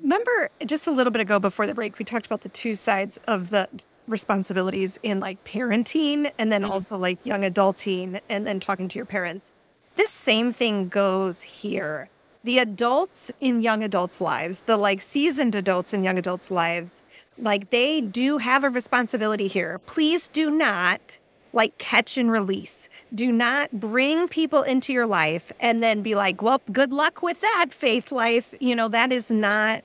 Remember 0.01 0.51
just 0.67 0.87
a 0.87 0.91
little 0.91 1.13
bit 1.13 1.21
ago 1.21 1.39
before 1.39 1.67
the 1.67 1.75
break, 1.75 1.99
we 1.99 2.05
talked 2.05 2.27
about 2.27 2.41
the 2.41 2.49
two 2.49 2.75
sides 2.75 3.21
of 3.29 3.51
the 3.51 3.69
responsibilities 4.09 4.99
in 5.03 5.21
like 5.21 5.45
parenting 5.45 6.33
and 6.39 6.51
then 6.51 6.63
mm-hmm. 6.63 6.73
also 6.73 6.97
like 6.97 7.25
young 7.25 7.43
adulting 7.43 8.21
and 8.29 8.47
then 8.47 8.59
talking 8.59 8.89
to 8.89 8.99
your 8.99 9.07
parents. 9.07 9.53
This 9.95 10.11
same 10.11 10.53
thing 10.53 10.89
goes 10.89 11.43
here. 11.43 12.09
The 12.45 12.59
adults 12.59 13.31
in 13.41 13.63
young 13.63 13.85
adults' 13.85 14.21
lives, 14.21 14.61
the 14.61 14.77
like 14.77 15.01
seasoned 15.01 15.55
adults 15.55 15.95
in 15.95 16.03
young 16.03 16.19
adults' 16.19 16.51
lives, 16.51 17.05
like 17.43 17.71
they 17.71 18.01
do 18.01 18.39
have 18.39 18.65
a 18.65 18.71
responsibility 18.71 19.49
here. 19.49 19.81
Please 19.87 20.29
do 20.29 20.51
not 20.51 21.19
like 21.53 21.77
catch 21.79 22.17
and 22.17 22.31
release. 22.31 22.89
Do 23.15 23.31
not 23.31 23.71
bring 23.73 24.29
people 24.29 24.63
into 24.63 24.93
your 24.93 25.07
life 25.07 25.53
and 25.61 25.83
then 25.83 26.03
be 26.03 26.15
like, 26.15 26.41
well, 26.41 26.63
good 26.71 26.93
luck 26.93 27.23
with 27.23 27.41
that 27.41 27.67
faith 27.71 28.11
life. 28.11 28.55
You 28.61 28.75
know, 28.75 28.89
that 28.89 29.13
is 29.13 29.31
not 29.31 29.83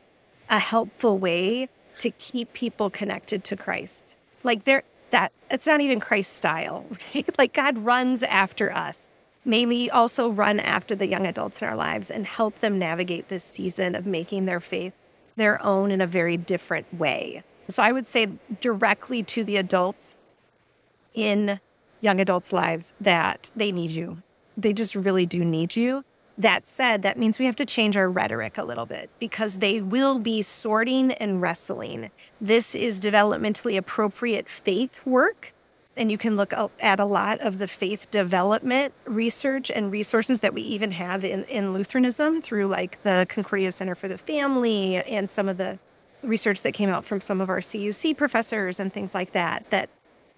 a 0.49 0.59
helpful 0.59 1.17
way 1.17 1.67
to 1.99 2.11
keep 2.11 2.53
people 2.53 2.89
connected 2.89 3.43
to 3.45 3.57
Christ. 3.57 4.15
Like 4.43 4.63
there 4.63 4.83
that 5.09 5.31
it's 5.49 5.65
not 5.67 5.81
even 5.81 5.99
Christ 5.99 6.33
style. 6.33 6.85
Right? 7.15 7.37
Like 7.37 7.53
God 7.53 7.77
runs 7.79 8.23
after 8.23 8.71
us. 8.71 9.09
May 9.45 9.65
we 9.65 9.89
also 9.89 10.29
run 10.29 10.59
after 10.59 10.93
the 10.93 11.07
young 11.07 11.25
adults 11.25 11.61
in 11.61 11.67
our 11.67 11.75
lives 11.75 12.11
and 12.11 12.25
help 12.25 12.59
them 12.59 12.77
navigate 12.77 13.29
this 13.29 13.45
season 13.45 13.95
of 13.95 14.05
making 14.05 14.45
their 14.45 14.59
faith 14.59 14.93
their 15.37 15.63
own 15.63 15.91
in 15.91 16.01
a 16.01 16.07
very 16.07 16.35
different 16.35 16.93
way. 16.93 17.43
So 17.69 17.81
I 17.81 17.91
would 17.91 18.05
say 18.05 18.27
directly 18.59 19.23
to 19.23 19.43
the 19.43 19.57
adults 19.57 20.15
in 21.13 21.59
young 22.01 22.19
adults' 22.19 22.53
lives 22.53 22.93
that 23.01 23.51
they 23.55 23.71
need 23.71 23.91
you. 23.91 24.21
They 24.57 24.73
just 24.73 24.95
really 24.95 25.25
do 25.25 25.43
need 25.45 25.75
you. 25.75 26.03
That 26.37 26.67
said, 26.67 27.01
that 27.01 27.17
means 27.17 27.39
we 27.39 27.45
have 27.45 27.55
to 27.55 27.65
change 27.65 27.97
our 27.97 28.09
rhetoric 28.09 28.57
a 28.59 28.63
little 28.63 28.85
bit 28.85 29.09
because 29.17 29.57
they 29.57 29.81
will 29.81 30.19
be 30.19 30.43
sorting 30.43 31.11
and 31.13 31.41
wrestling. 31.41 32.11
This 32.39 32.75
is 32.75 32.99
developmentally 32.99 33.75
appropriate 33.75 34.47
faith 34.47 35.03
work. 35.05 35.53
And 35.97 36.11
you 36.11 36.17
can 36.17 36.35
look 36.35 36.53
at 36.79 36.99
a 36.99 37.05
lot 37.05 37.41
of 37.41 37.57
the 37.57 37.67
faith 37.67 38.09
development 38.11 38.93
research 39.05 39.71
and 39.71 39.91
resources 39.91 40.41
that 40.41 40.53
we 40.53 40.61
even 40.61 40.91
have 40.91 41.23
in, 41.23 41.43
in 41.45 41.73
Lutheranism 41.73 42.41
through 42.41 42.67
like 42.67 43.01
the 43.03 43.25
Concordia 43.29 43.71
Center 43.71 43.95
for 43.95 44.07
the 44.07 44.17
Family 44.17 44.97
and 44.97 45.29
some 45.29 45.49
of 45.49 45.57
the 45.57 45.79
research 46.23 46.61
that 46.61 46.73
came 46.73 46.89
out 46.89 47.05
from 47.05 47.21
some 47.21 47.41
of 47.41 47.49
our 47.49 47.59
CUC 47.61 48.15
professors 48.15 48.79
and 48.79 48.93
things 48.93 49.13
like 49.15 49.31
that, 49.31 49.69
that 49.71 49.89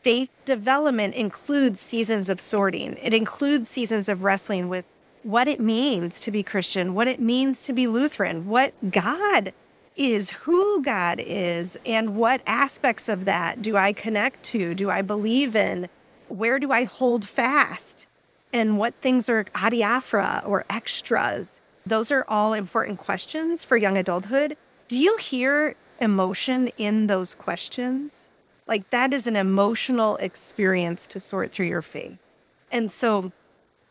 faith 0.02 0.30
development 0.46 1.14
includes 1.16 1.80
seasons 1.80 2.30
of 2.30 2.40
sorting. 2.40 2.98
It 3.02 3.14
includes 3.14 3.68
seasons 3.68 4.08
of 4.08 4.24
wrestling 4.24 4.70
with 4.70 4.86
what 5.24 5.48
it 5.48 5.60
means 5.60 6.20
to 6.22 6.32
be 6.32 6.44
Christian, 6.44 6.94
what 6.94 7.08
it 7.08 7.20
means 7.20 7.64
to 7.66 7.74
be 7.74 7.88
Lutheran, 7.88 8.48
what 8.48 8.74
God 8.92 9.54
is, 10.00 10.30
who 10.32 10.82
God 10.82 11.20
is, 11.20 11.78
and 11.86 12.16
what 12.16 12.42
aspects 12.48 13.10
of 13.10 13.26
that 13.26 13.62
do 13.62 13.76
I 13.76 13.92
connect 13.92 14.42
to? 14.46 14.74
Do 14.74 14.90
I 14.90 15.02
believe 15.02 15.56
in? 15.56 15.90
Where 16.30 16.58
do 16.58 16.72
I 16.72 16.86
hold 16.86 17.28
fast? 17.28 18.08
And 18.54 18.78
what 18.78 18.96
things 19.02 19.30
are 19.30 19.44
adiaphora 19.54 20.48
or 20.48 20.66
extras? 20.70 21.60
Those 21.86 22.12
are 22.12 22.26
all 22.30 22.54
important 22.54 22.98
questions 22.98 23.64
for 23.64 23.76
young 23.76 23.98
adulthood. 23.98 24.56
Do 24.88 24.98
you 24.98 25.18
hear 25.18 25.76
emotion 26.00 26.72
in 26.78 27.08
those 27.08 27.36
questions? 27.36 28.32
Like 28.68 28.90
that 28.92 29.14
is 29.14 29.28
an 29.28 29.36
emotional 29.36 30.16
experience 30.18 31.08
to 31.08 31.20
sort 31.20 31.52
through 31.52 31.68
your 31.68 31.82
faith. 31.82 32.36
And 32.72 32.90
so 32.90 33.32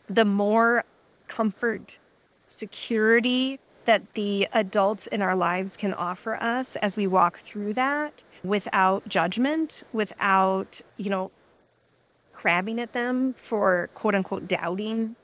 the 0.09 0.25
more 0.25 0.85
comfort, 1.27 1.99
security 2.47 3.61
that 3.89 4.13
the 4.13 4.47
adults 4.53 5.07
in 5.07 5.23
our 5.23 5.35
lives 5.35 5.75
can 5.75 5.95
offer 5.95 6.37
us 6.37 6.77
as 6.77 6.95
we 6.95 7.07
walk 7.07 7.39
through 7.39 7.73
that 7.73 8.23
without 8.45 9.09
judgment, 9.09 9.83
without, 9.95 10.79
you 10.99 11.09
know, 11.09 11.31
crabbing 12.35 12.79
at 12.79 12.93
them 12.93 13.33
for 13.39 13.89
quote 13.95 14.15
unquote 14.15 14.47
doubting 14.47 15.17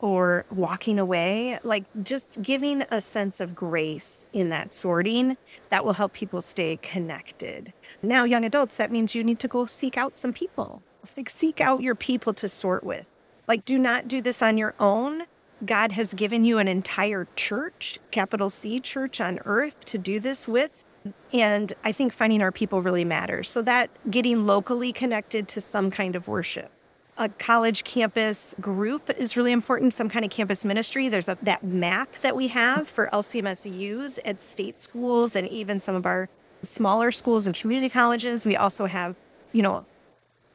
or 0.00 0.44
walking 0.50 0.98
away, 0.98 1.60
like 1.62 1.84
just 2.02 2.42
giving 2.42 2.82
a 2.90 3.00
sense 3.00 3.38
of 3.38 3.54
grace 3.54 4.26
in 4.32 4.48
that 4.48 4.72
sorting 4.72 5.36
that 5.70 5.84
will 5.84 5.92
help 5.92 6.12
people 6.12 6.42
stay 6.42 6.76
connected. 6.82 7.72
Now, 8.02 8.24
young 8.24 8.44
adults, 8.44 8.74
that 8.78 8.90
means 8.90 9.14
you 9.14 9.22
need 9.22 9.38
to 9.38 9.48
go 9.48 9.64
seek 9.64 9.96
out 9.96 10.16
some 10.16 10.32
people. 10.32 10.82
Like, 11.16 11.30
seek 11.30 11.60
out 11.60 11.82
your 11.82 11.94
people 11.94 12.34
to 12.34 12.48
sort 12.48 12.82
with. 12.82 13.14
Like, 13.46 13.64
do 13.64 13.78
not 13.78 14.08
do 14.08 14.20
this 14.20 14.42
on 14.42 14.58
your 14.58 14.74
own. 14.80 15.22
God 15.64 15.92
has 15.92 16.14
given 16.14 16.44
you 16.44 16.58
an 16.58 16.68
entire 16.68 17.26
church, 17.36 17.98
capital 18.10 18.50
C 18.50 18.80
church 18.80 19.20
on 19.20 19.40
earth, 19.44 19.84
to 19.86 19.98
do 19.98 20.20
this 20.20 20.46
with. 20.46 20.84
And 21.32 21.72
I 21.84 21.92
think 21.92 22.12
finding 22.12 22.42
our 22.42 22.52
people 22.52 22.82
really 22.82 23.04
matters. 23.04 23.48
So, 23.48 23.62
that 23.62 23.90
getting 24.10 24.46
locally 24.46 24.92
connected 24.92 25.48
to 25.48 25.60
some 25.60 25.90
kind 25.90 26.16
of 26.16 26.28
worship 26.28 26.70
a 27.18 27.28
college 27.28 27.82
campus 27.84 28.54
group 28.60 29.10
is 29.18 29.36
really 29.36 29.52
important, 29.52 29.92
some 29.92 30.08
kind 30.08 30.24
of 30.24 30.30
campus 30.30 30.64
ministry. 30.64 31.08
There's 31.08 31.28
a, 31.28 31.36
that 31.42 31.64
map 31.64 32.14
that 32.20 32.36
we 32.36 32.48
have 32.48 32.88
for 32.88 33.10
LCMSUs 33.12 34.20
at 34.24 34.40
state 34.40 34.80
schools 34.80 35.34
and 35.34 35.48
even 35.48 35.80
some 35.80 35.96
of 35.96 36.06
our 36.06 36.28
smaller 36.62 37.10
schools 37.10 37.46
and 37.46 37.56
community 37.56 37.90
colleges. 37.90 38.46
We 38.46 38.56
also 38.56 38.86
have, 38.86 39.16
you 39.52 39.62
know, 39.62 39.84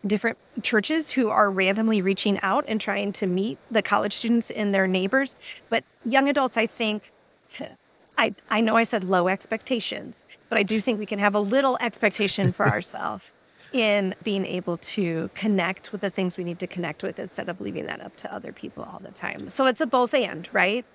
different 0.05 0.37
churches 0.61 1.11
who 1.11 1.29
are 1.29 1.49
randomly 1.49 2.01
reaching 2.01 2.39
out 2.41 2.65
and 2.67 2.79
trying 2.79 3.11
to 3.13 3.27
meet 3.27 3.57
the 3.71 3.81
college 3.81 4.13
students 4.13 4.51
and 4.51 4.73
their 4.73 4.87
neighbors. 4.87 5.35
But 5.69 5.83
young 6.05 6.29
adults, 6.29 6.57
I 6.57 6.67
think, 6.67 7.11
I, 8.17 8.35
I 8.49 8.61
know 8.61 8.77
I 8.77 8.83
said 8.83 9.03
low 9.03 9.27
expectations, 9.27 10.25
but 10.49 10.57
I 10.57 10.63
do 10.63 10.79
think 10.79 10.99
we 10.99 11.05
can 11.05 11.19
have 11.19 11.33
a 11.33 11.39
little 11.39 11.77
expectation 11.81 12.51
for 12.51 12.67
ourselves 12.69 13.31
in 13.71 14.13
being 14.23 14.45
able 14.45 14.77
to 14.77 15.29
connect 15.33 15.91
with 15.91 16.01
the 16.01 16.09
things 16.09 16.37
we 16.37 16.43
need 16.43 16.59
to 16.59 16.67
connect 16.67 17.01
with 17.01 17.17
instead 17.17 17.49
of 17.49 17.59
leaving 17.59 17.87
that 17.87 18.01
up 18.01 18.15
to 18.17 18.33
other 18.33 18.51
people 18.51 18.83
all 18.83 18.99
the 18.99 19.11
time. 19.11 19.49
So 19.49 19.65
it's 19.65 19.81
a 19.81 19.87
both 19.87 20.13
and, 20.13 20.47
right? 20.53 20.85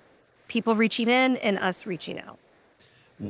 People 0.47 0.75
reaching 0.75 1.09
in 1.09 1.35
and 1.37 1.59
us 1.59 1.85
reaching 1.85 2.19
out. 2.21 2.39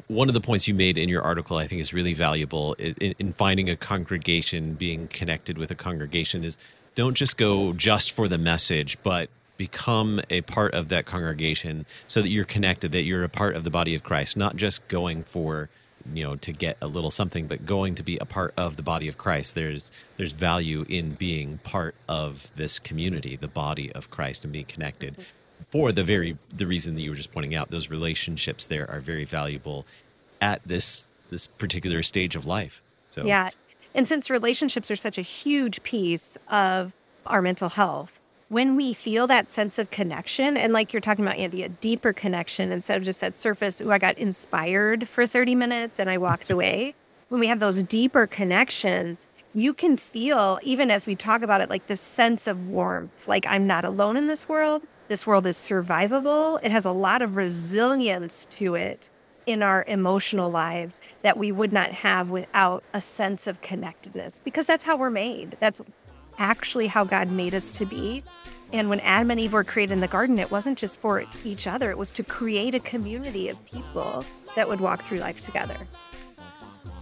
One 0.08 0.28
of 0.28 0.34
the 0.34 0.42
points 0.42 0.68
you 0.68 0.74
made 0.74 0.98
in 0.98 1.10
your 1.10 1.22
article, 1.22 1.58
I 1.58 1.68
think, 1.68 1.82
is 1.82 1.94
really 1.94 2.14
valuable 2.14 2.74
in, 2.74 3.16
in 3.18 3.32
finding 3.32 3.70
a 3.70 3.76
congregation, 3.76 4.76
being 4.76 5.08
connected 5.08 5.58
with 5.58 5.72
a 5.72 5.76
congregation, 5.76 6.44
is 6.44 6.58
don't 6.96 7.16
just 7.16 7.38
go 7.38 7.74
just 7.74 8.12
for 8.12 8.28
the 8.28 8.38
message, 8.38 8.98
but 9.04 9.30
become 9.58 10.22
a 10.30 10.42
part 10.42 10.74
of 10.74 10.90
that 10.90 11.06
congregation 11.06 11.86
so 12.08 12.22
that 12.22 12.30
you're 12.30 12.46
connected, 12.46 12.92
that 12.92 13.04
you're 13.04 13.24
a 13.24 13.30
part 13.30 13.56
of 13.56 13.64
the 13.64 13.70
body 13.70 13.96
of 13.96 14.04
Christ, 14.04 14.38
not 14.38 14.56
just 14.56 14.88
going 14.88 15.24
for 15.24 15.70
you 16.14 16.24
know 16.24 16.36
to 16.38 16.52
get 16.52 16.78
a 16.82 16.88
little 16.88 17.12
something 17.12 17.48
but 17.48 17.66
going 17.66 17.96
to 17.96 18.04
be 18.04 18.18
a 18.18 18.26
part 18.26 18.54
of 18.58 18.78
the 18.78 18.84
body 18.84 19.08
of 19.08 19.18
christ. 19.18 19.56
There's 19.56 19.92
there's 20.18 20.32
value 20.32 20.86
in 20.88 21.12
being 21.12 21.60
part 21.60 21.96
of 22.08 22.52
this 22.56 22.80
community 22.80 23.36
the 23.36 23.48
body 23.48 23.92
of 23.94 24.10
christ 24.10 24.44
and 24.44 24.54
being 24.54 24.66
connected 24.66 25.16
for 25.70 25.92
the 25.92 26.04
very 26.04 26.38
the 26.56 26.66
reason 26.66 26.96
that 26.96 27.02
you 27.02 27.10
were 27.10 27.16
just 27.16 27.32
pointing 27.32 27.56
out 27.56 27.70
those 27.72 27.90
relationships 27.90 28.66
there 28.68 28.90
are 28.90 29.00
very 29.00 29.26
valuable 29.26 29.86
at 30.42 30.62
this 30.66 31.10
this 31.30 31.48
particular 31.48 32.04
stage 32.04 32.36
of 32.36 32.46
life 32.46 32.82
so 33.10 33.26
yeah 33.26 33.50
and 33.96 34.08
since 34.08 34.30
relationships 34.30 34.90
are 34.92 34.96
such 34.96 35.18
a 35.18 35.24
huge 35.24 35.82
piece 35.84 36.38
of 36.50 36.94
our 37.26 37.42
mental 37.42 37.70
health 37.70 38.20
when 38.50 38.76
we 38.76 38.94
feel 38.94 39.28
that 39.28 39.50
sense 39.50 39.78
of 39.78 39.92
connection, 39.92 40.58
and 40.58 40.74
like 40.74 40.92
you're 40.92 41.02
talking 41.02 41.24
about, 41.24 41.38
Andy, 41.38 41.64
a 41.64 41.70
deeper 41.70 42.14
connection 42.14 42.72
instead 42.72 42.98
of 42.98 43.04
just 43.04 43.22
that 43.22 43.36
surface, 43.36 43.80
oh, 43.80 43.92
I 43.92 44.00
got 44.00 44.18
inspired 44.18 45.08
for 45.08 45.26
30 45.26 45.54
minutes 45.56 46.00
and 46.00 46.10
I 46.10 46.18
walked 46.18 46.50
away. 46.50 46.96
When 47.30 47.40
we 47.40 47.48
have 47.48 47.60
those 47.60 47.84
deeper 47.84 48.26
connections, 48.26 49.28
you 49.54 49.74
can 49.74 49.98
feel, 49.98 50.60
even 50.64 50.90
as 50.90 51.06
we 51.06 51.16
talk 51.16 51.44
about 51.44 51.62
it, 51.62 51.70
like 51.70 51.86
this 51.86 52.02
sense 52.02 52.48
of 52.48 52.68
warmth. 52.68 53.28
Like, 53.28 53.46
I'm 53.46 53.68
not 53.68 53.86
alone 53.86 54.18
in 54.18 54.28
this 54.28 54.50
world. 54.50 54.82
This 55.10 55.26
world 55.26 55.48
is 55.48 55.58
survivable. 55.58 56.60
It 56.62 56.72
has 56.72 56.86
a 56.86 56.92
lot 56.92 57.24
of 57.24 57.36
resilience 57.36 58.46
to 58.52 58.76
it 58.76 59.10
in 59.48 59.64
our 59.64 59.84
emotional 59.88 60.52
lives 60.52 61.02
that 61.24 61.36
we 61.36 61.52
would 61.52 61.74
not 61.74 61.92
have 61.92 62.30
without 62.30 62.84
a 62.94 63.02
sense 63.02 63.48
of 63.48 63.60
connectedness 63.62 64.40
because 64.44 64.68
that's 64.68 64.84
how 64.84 64.96
we're 64.96 65.10
made. 65.10 65.58
That's 65.60 65.82
actually 66.38 66.86
how 66.86 67.06
God 67.06 67.32
made 67.32 67.56
us 67.56 67.76
to 67.80 67.88
be. 67.88 68.24
And 68.72 68.88
when 68.88 69.00
Adam 69.00 69.32
and 69.32 69.40
Eve 69.40 69.54
were 69.54 69.64
created 69.64 69.94
in 69.94 70.00
the 70.00 70.08
garden, 70.08 70.38
it 70.38 70.52
wasn't 70.52 70.78
just 70.78 71.00
for 71.00 71.26
each 71.44 71.66
other, 71.66 71.90
it 71.90 71.98
was 71.98 72.12
to 72.12 72.24
create 72.24 72.76
a 72.76 72.80
community 72.80 73.50
of 73.50 73.66
people 73.66 74.24
that 74.56 74.70
would 74.70 74.80
walk 74.80 75.02
through 75.02 75.18
life 75.18 75.42
together. 75.42 75.76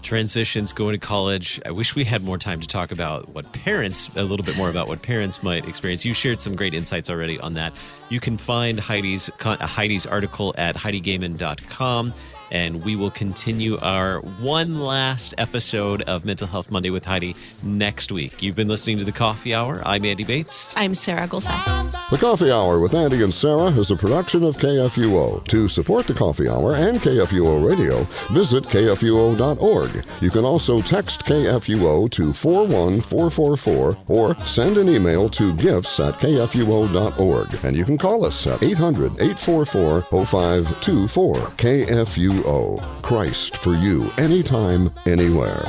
Transitions, 0.08 0.72
going 0.72 0.94
to 0.94 1.06
college. 1.06 1.60
I 1.66 1.72
wish 1.72 1.94
we 1.94 2.06
had 2.06 2.24
more 2.24 2.38
time 2.38 2.62
to 2.62 2.68
talk 2.68 2.94
about 2.94 3.28
what 3.36 3.52
parents, 3.52 4.08
a 4.16 4.24
little 4.24 4.46
bit 4.46 4.56
more 4.56 4.70
about 4.70 4.88
what 4.88 5.02
parents 5.02 5.44
might 5.44 5.68
experience. 5.68 6.06
You 6.06 6.14
shared 6.14 6.40
some 6.40 6.56
great 6.56 6.74
insights 6.74 7.10
already 7.10 7.38
on 7.42 7.56
that. 7.56 7.74
You 8.08 8.22
can 8.22 8.38
find 8.38 8.80
Heidi's 8.80 9.30
uh, 9.44 9.58
Heidi's 9.58 10.06
article 10.06 10.56
at 10.58 10.78
heidigoehmann.com 10.78 12.14
and 12.52 12.84
we 12.84 12.96
will 12.96 13.12
continue 13.12 13.78
our 13.82 14.20
one 14.42 14.80
last 14.80 15.34
episode 15.38 16.02
of 16.04 16.26
Mental 16.26 16.48
Health 16.48 16.72
Monday 16.72 16.90
with 16.90 17.06
Heidi 17.06 17.36
next 17.64 18.12
week. 18.12 18.42
You've 18.42 18.56
been 18.56 18.68
listening 18.68 18.98
to 19.00 19.06
The 19.06 19.12
Coffee 19.12 19.54
Hour. 19.54 19.82
I'm 19.86 20.06
Andy 20.06 20.24
Bates. 20.24 20.74
I'm 20.78 20.94
Sarah 20.94 21.28
Gulseth. 21.28 22.10
The 22.10 22.18
Coffee 22.18 22.52
Hour 22.52 22.80
with 22.80 22.94
Andy 22.94 23.24
and 23.24 23.34
Sarah 23.34 23.72
is 23.72 23.92
a 23.92 23.96
production 23.96 24.44
of 24.44 24.58
KFUO. 24.58 25.46
To 25.48 25.68
support 25.68 26.08
The 26.08 26.14
Coffee 26.14 26.48
Hour 26.48 26.76
and 26.76 27.00
KFUO 27.00 27.68
Radio, 27.68 28.04
visit 28.32 28.64
KFUO.org. 28.64 30.06
You 30.22 30.30
can 30.30 30.46
also 30.46 30.82
text 30.82 31.26
KFUO 31.26 32.10
to 32.12 32.34
41444 32.34 33.98
or 34.08 34.36
send 34.46 34.78
an 34.78 34.90
email 34.90 35.30
to 35.30 35.54
gifts 35.58 36.00
at 36.00 36.14
KFUO.org. 36.16 37.66
And 37.66 37.76
you 37.76 37.84
can 37.84 37.98
call 37.98 38.26
us 38.26 38.48
at 38.48 38.64
800 38.64 39.14
844 39.20 40.02
0524. 40.26 41.36
KFUO. 41.36 42.37
Christ 43.02 43.58
for 43.58 43.74
you 43.74 44.10
anytime, 44.18 44.92
anywhere. 45.06 45.64